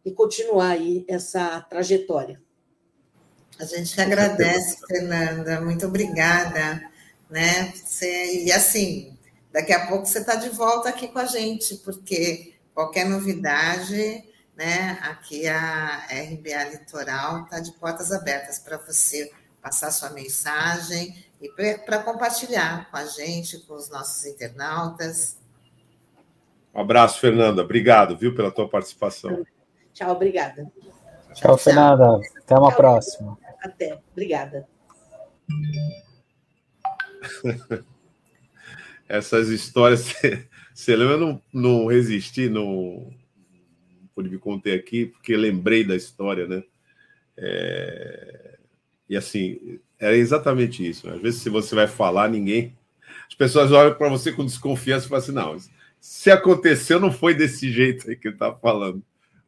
[0.06, 2.40] e continuar aí essa trajetória.
[3.59, 6.80] A gente agradece, Fernanda, muito obrigada,
[7.28, 7.72] né?
[7.74, 9.18] Você, e assim,
[9.52, 14.22] daqui a pouco você está de volta aqui com a gente, porque qualquer novidade,
[14.56, 14.98] né?
[15.02, 19.30] Aqui a RBA Litoral está de portas abertas para você
[19.60, 21.48] passar sua mensagem e
[21.84, 25.38] para compartilhar com a gente, com os nossos internautas.
[26.74, 27.62] Um abraço, Fernanda.
[27.62, 29.44] Obrigado, viu, pela tua participação.
[29.92, 30.70] Tchau, obrigada.
[31.34, 32.20] Tchau, Fernanda.
[32.38, 32.76] Até uma tchau.
[32.76, 33.38] próxima.
[33.62, 34.00] Até.
[34.12, 34.66] Obrigada.
[39.08, 40.14] Essas histórias,
[40.74, 41.14] você lembra?
[41.14, 43.12] Eu não, não resisti, não
[44.24, 46.62] me conter aqui, porque lembrei da história, né?
[47.36, 48.59] É...
[49.09, 51.06] E assim, era exatamente isso.
[51.06, 51.14] Né?
[51.14, 52.76] Às vezes, se você vai falar, ninguém.
[53.28, 55.56] As pessoas olham para você com desconfiança e falam assim: não,
[56.01, 59.02] se aconteceu, não foi desse jeito aí que ele está falando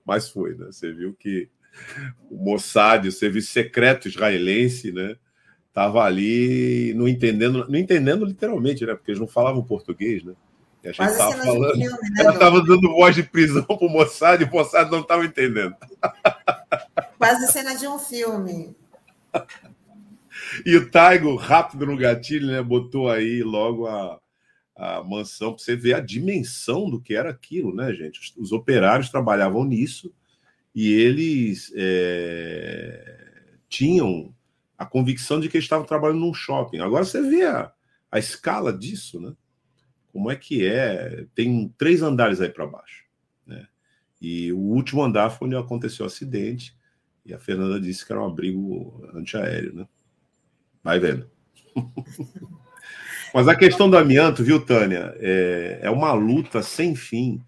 [0.09, 0.69] mas foi, né?
[0.73, 1.51] Você viu que
[2.31, 5.17] o Mossad, o serviço secreto israelense, né?
[5.71, 8.95] Tava ali não entendendo, não entendendo literalmente, né?
[8.95, 10.33] Porque eles não falavam português, né?
[10.89, 11.75] E a gente estava falando.
[11.75, 15.01] Filme, né, ela estava dando voz de prisão para o Mossad e o Mossad não
[15.01, 15.75] estava entendendo.
[17.19, 18.75] Quase cena de um filme.
[20.65, 22.63] E o Taigo, rápido no gatilho, né?
[22.63, 24.19] Botou aí logo a,
[24.77, 28.19] a mansão, para você ver a dimensão do que era aquilo, né, gente?
[28.21, 30.13] Os, os operários trabalhavam nisso
[30.75, 33.19] e eles é,
[33.69, 34.35] tinham
[34.79, 36.79] a convicção de que eles estavam trabalhando num shopping.
[36.79, 37.73] Agora você vê a,
[38.11, 39.33] a escala disso, né?
[40.13, 41.27] Como é que é?
[41.35, 43.05] Tem três andares aí para baixo,
[43.47, 43.67] né?
[44.21, 46.77] E o último andar foi onde aconteceu o acidente
[47.25, 49.89] e a Fernanda disse que era um abrigo antiaéreo, né?
[50.83, 51.31] Vai vendo.
[53.35, 57.43] Mas a questão do amianto, viu, Tânia, é, é uma luta sem fim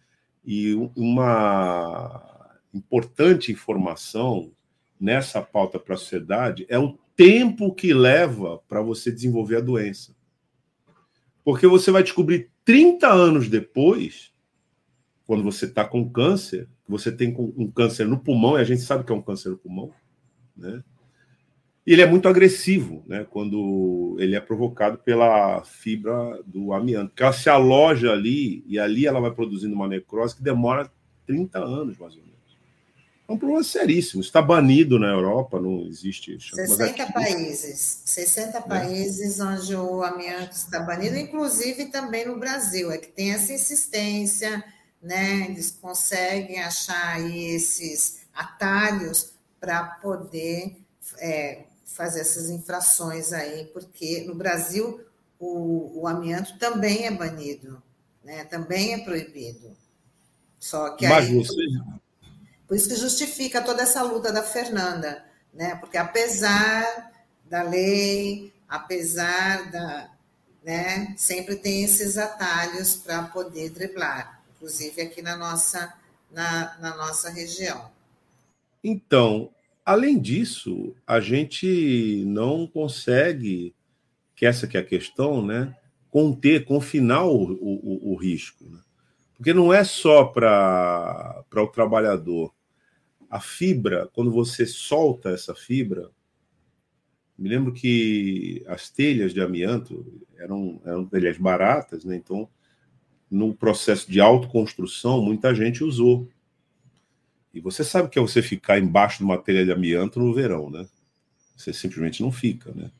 [0.44, 4.52] e uma importante informação
[5.00, 10.14] nessa pauta para a sociedade é o tempo que leva para você desenvolver a doença.
[11.44, 14.32] Porque você vai descobrir 30 anos depois,
[15.26, 19.04] quando você está com câncer, você tem um câncer no pulmão, e a gente sabe
[19.04, 19.92] que é um câncer no pulmão,
[20.56, 20.82] né?
[21.92, 23.26] ele é muito agressivo, né?
[23.28, 29.20] Quando ele é provocado pela fibra do amianto, ela se aloja ali e ali ela
[29.20, 30.90] vai produzindo uma necrose que demora
[31.26, 32.30] 30 anos, mais ou menos.
[33.31, 34.20] É um problema seríssimo.
[34.20, 36.36] Está banido na Europa, não existe.
[36.52, 38.02] 60 países.
[38.05, 38.61] 60 é.
[38.61, 42.90] países onde o amianto está banido, inclusive também no Brasil.
[42.90, 44.65] É que tem essa insistência,
[45.01, 45.47] né?
[45.48, 50.77] Eles conseguem achar aí esses atalhos para poder
[51.20, 55.02] é, fazer essas infrações aí, porque no Brasil
[55.39, 57.81] o, o amianto também é banido,
[58.24, 58.43] né?
[58.47, 59.70] também é proibido.
[60.59, 61.35] Só que Mas aí.
[61.36, 61.55] Você...
[62.70, 65.74] Por isso que justifica toda essa luta da Fernanda, né?
[65.74, 67.10] Porque apesar
[67.51, 70.09] da lei, apesar da.
[70.62, 75.94] Né, sempre tem esses atalhos para poder driblar, inclusive aqui na nossa,
[76.30, 77.90] na, na nossa região.
[78.84, 79.51] Então,
[79.90, 83.74] Além disso, a gente não consegue,
[84.36, 85.74] que essa que é a questão, né,
[86.10, 88.64] conter, confinar o, o, o risco.
[88.64, 88.78] Né?
[89.36, 92.52] Porque não é só para o trabalhador.
[93.31, 96.11] A fibra, quando você solta essa fibra,
[97.39, 100.05] Me lembro que as telhas de amianto
[100.36, 102.15] eram, eram telhas baratas, né?
[102.15, 102.47] então
[103.31, 106.28] no processo de autoconstrução muita gente usou.
[107.55, 110.69] E você sabe que é você ficar embaixo de uma telha de amianto no verão,
[110.70, 110.86] né?
[111.57, 112.90] Você simplesmente não fica, né?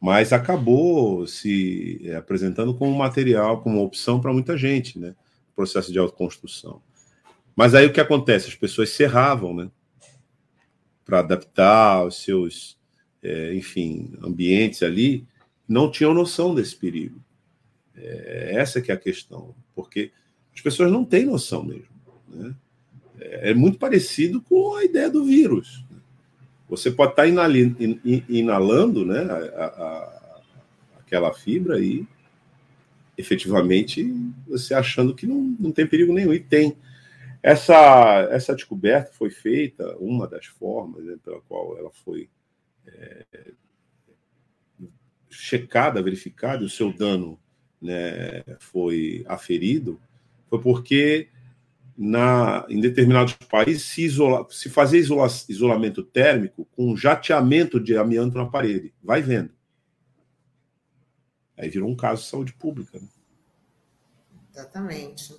[0.00, 5.14] Mas acabou se é, apresentando como material, como opção para muita gente, né?
[5.54, 6.82] Processo de autoconstrução.
[7.56, 8.48] Mas aí o que acontece?
[8.48, 9.70] As pessoas serravam, né?
[11.06, 12.76] Para adaptar os seus,
[13.22, 15.26] é, enfim, ambientes ali,
[15.66, 17.18] não tinham noção desse perigo.
[17.96, 20.10] É, essa que é a questão, porque
[20.54, 21.88] as pessoas não têm noção mesmo,
[22.28, 22.54] né?
[23.18, 25.84] É, é muito parecido com a ideia do vírus.
[26.68, 30.40] Você pode estar inalando né, a, a,
[30.98, 32.06] aquela fibra e
[33.16, 34.12] efetivamente
[34.46, 36.34] você achando que não, não tem perigo nenhum.
[36.34, 36.76] E tem.
[37.46, 42.28] Essa, essa descoberta foi feita, uma das formas né, pela qual ela foi
[42.84, 43.24] é,
[45.30, 47.38] checada, verificada, e o seu dano
[47.80, 50.00] né, foi aferido,
[50.50, 51.28] foi porque
[51.96, 58.36] na, em determinados países se, isola, se fazer isola, isolamento térmico com jateamento de amianto
[58.36, 58.92] na parede.
[59.00, 59.54] Vai vendo.
[61.56, 62.98] Aí virou um caso de saúde pública.
[62.98, 63.06] Né?
[64.52, 65.36] Exatamente.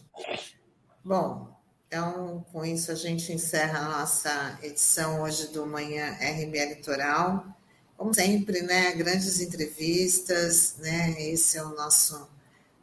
[1.03, 1.56] Bom,
[1.88, 7.45] então com isso a gente encerra a nossa edição hoje do Manhã RBA Litoral.
[7.95, 12.30] Como sempre, né, grandes entrevistas, né, esse é o nosso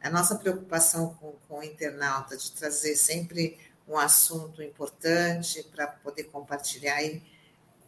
[0.01, 3.57] a nossa preocupação com, com o internauta de trazer sempre
[3.87, 7.23] um assunto importante para poder compartilhar aí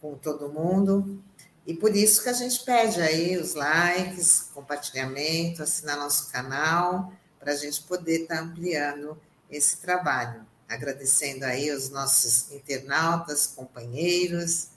[0.02, 1.22] com todo mundo.
[1.66, 7.52] E por isso que a gente pede aí os likes, compartilhamento, assinar nosso canal, para
[7.52, 9.20] a gente poder estar tá ampliando
[9.50, 10.46] esse trabalho.
[10.68, 14.70] Agradecendo aí os nossos internautas, companheiros,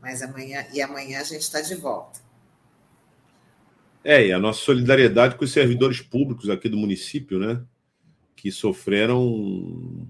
[0.00, 2.20] mas amanhã e amanhã a gente está de volta.
[4.02, 7.62] É, e a nossa solidariedade com os servidores públicos aqui do município, né?
[8.34, 10.06] Que sofreram um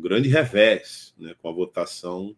[0.00, 2.34] grande revés né, com a votação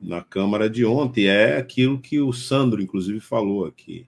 [0.00, 1.26] na Câmara de ontem.
[1.26, 4.06] É aquilo que o Sandro, inclusive, falou aqui.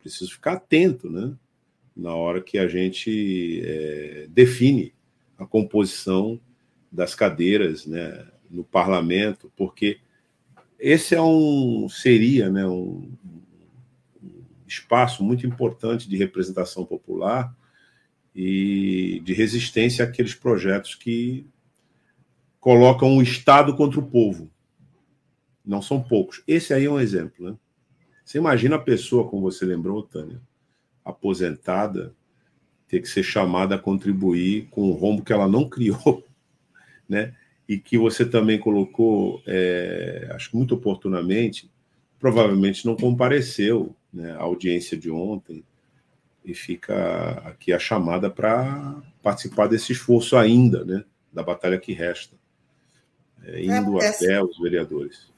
[0.00, 1.34] Preciso ficar atento, né?
[1.96, 4.92] Na hora que a gente é, define
[5.38, 6.40] a composição
[6.90, 9.98] das cadeiras né, no parlamento, porque
[10.78, 13.12] esse é um seria né, um,
[14.72, 17.54] espaço muito importante de representação popular
[18.34, 21.46] e de resistência àqueles projetos que
[22.58, 24.50] colocam o Estado contra o povo.
[25.64, 26.42] Não são poucos.
[26.46, 27.50] Esse aí é um exemplo.
[27.50, 27.56] Né?
[28.24, 30.40] Você imagina a pessoa, como você lembrou, Tânia,
[31.04, 32.14] aposentada,
[32.92, 36.22] ter que ser chamada a contribuir com o rombo que ela não criou,
[37.08, 37.34] né?
[37.66, 41.70] E que você também colocou, é, acho muito oportunamente,
[42.20, 45.64] provavelmente não compareceu né, à audiência de ontem,
[46.44, 51.02] e fica aqui a chamada para participar desse esforço ainda, né,
[51.32, 52.36] da batalha que resta.
[53.42, 55.31] É, indo é, até os vereadores.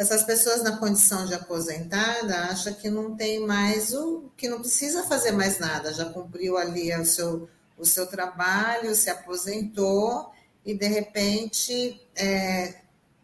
[0.00, 5.04] Essas pessoas na condição de aposentada acham que não tem mais o que não precisa
[5.04, 10.32] fazer mais nada, já cumpriu ali o seu, o seu trabalho, se aposentou
[10.64, 12.76] e de repente é,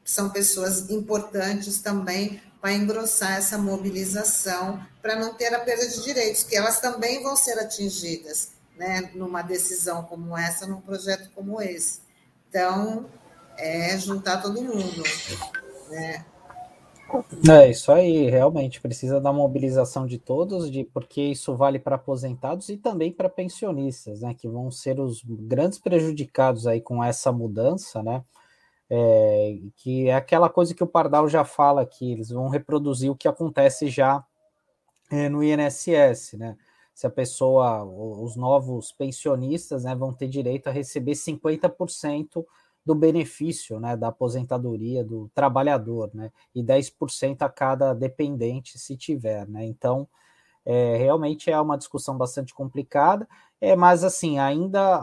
[0.04, 6.42] são pessoas importantes também para engrossar essa mobilização para não ter a perda de direitos,
[6.42, 12.00] que elas também vão ser atingidas, né, numa decisão como essa, num projeto como esse.
[12.50, 13.08] Então,
[13.56, 15.02] é juntar todo mundo,
[15.88, 16.22] né?
[17.48, 22.68] É isso aí, realmente precisa da mobilização de todos, de porque isso vale para aposentados
[22.68, 28.02] e também para pensionistas, né, que vão ser os grandes prejudicados aí com essa mudança,
[28.02, 28.24] né?
[28.90, 33.16] É, que é aquela coisa que o Pardal já fala aqui, eles vão reproduzir o
[33.16, 34.24] que acontece já
[35.10, 36.56] é, no INSS, né?
[36.94, 42.46] Se a pessoa, os novos pensionistas, né, vão ter direito a receber 50%
[42.86, 49.48] do benefício né, da aposentadoria do trabalhador, né, e 10% a cada dependente, se tiver.
[49.48, 49.66] Né?
[49.66, 50.08] Então,
[50.64, 53.28] é, realmente é uma discussão bastante complicada,
[53.60, 55.02] é, mas assim, ainda,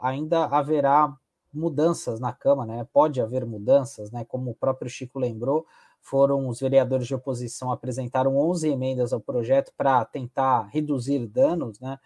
[0.00, 1.12] ainda haverá
[1.52, 2.86] mudanças na Câmara, né?
[2.92, 4.24] pode haver mudanças, né?
[4.24, 5.66] como o próprio Chico lembrou,
[6.00, 11.98] foram os vereadores de oposição apresentaram 11 emendas ao projeto para tentar reduzir danos, né?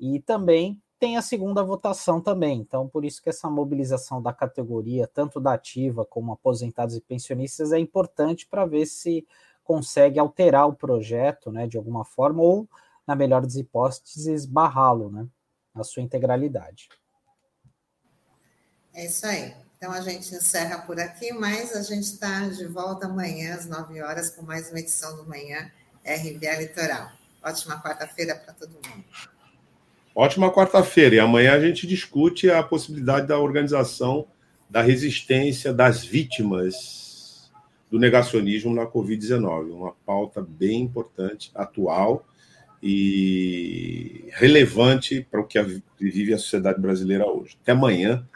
[0.00, 2.60] E também tem a segunda votação também.
[2.60, 7.72] Então, por isso que essa mobilização da categoria, tanto da ativa como aposentados e pensionistas,
[7.72, 9.26] é importante para ver se
[9.62, 12.66] consegue alterar o projeto, né, de alguma forma, ou,
[13.06, 15.26] na melhor das hipóteses, barrá-lo, né,
[15.74, 16.88] na sua integralidade.
[18.94, 19.54] É isso aí.
[19.76, 24.00] Então a gente encerra por aqui, mas a gente está de volta amanhã às 9
[24.00, 25.70] horas com mais uma edição do Manhã
[26.02, 27.10] RBA Litoral.
[27.42, 29.33] Ótima quarta-feira para todo mundo.
[30.14, 31.16] Ótima quarta-feira.
[31.16, 34.26] E amanhã a gente discute a possibilidade da organização
[34.70, 37.50] da resistência das vítimas
[37.90, 39.70] do negacionismo na Covid-19.
[39.70, 42.24] Uma pauta bem importante, atual
[42.82, 45.60] e relevante para o que
[45.98, 47.56] vive a sociedade brasileira hoje.
[47.62, 48.26] Até amanhã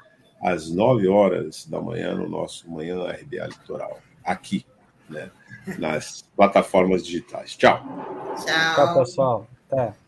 [0.42, 4.64] às 9 horas da manhã, no nosso Manhã RBA Litoral, aqui,
[5.10, 5.30] né,
[5.78, 7.56] nas plataformas digitais.
[7.56, 7.82] Tchau.
[8.44, 9.46] Tchau, Tchau pessoal.
[9.70, 10.07] Até.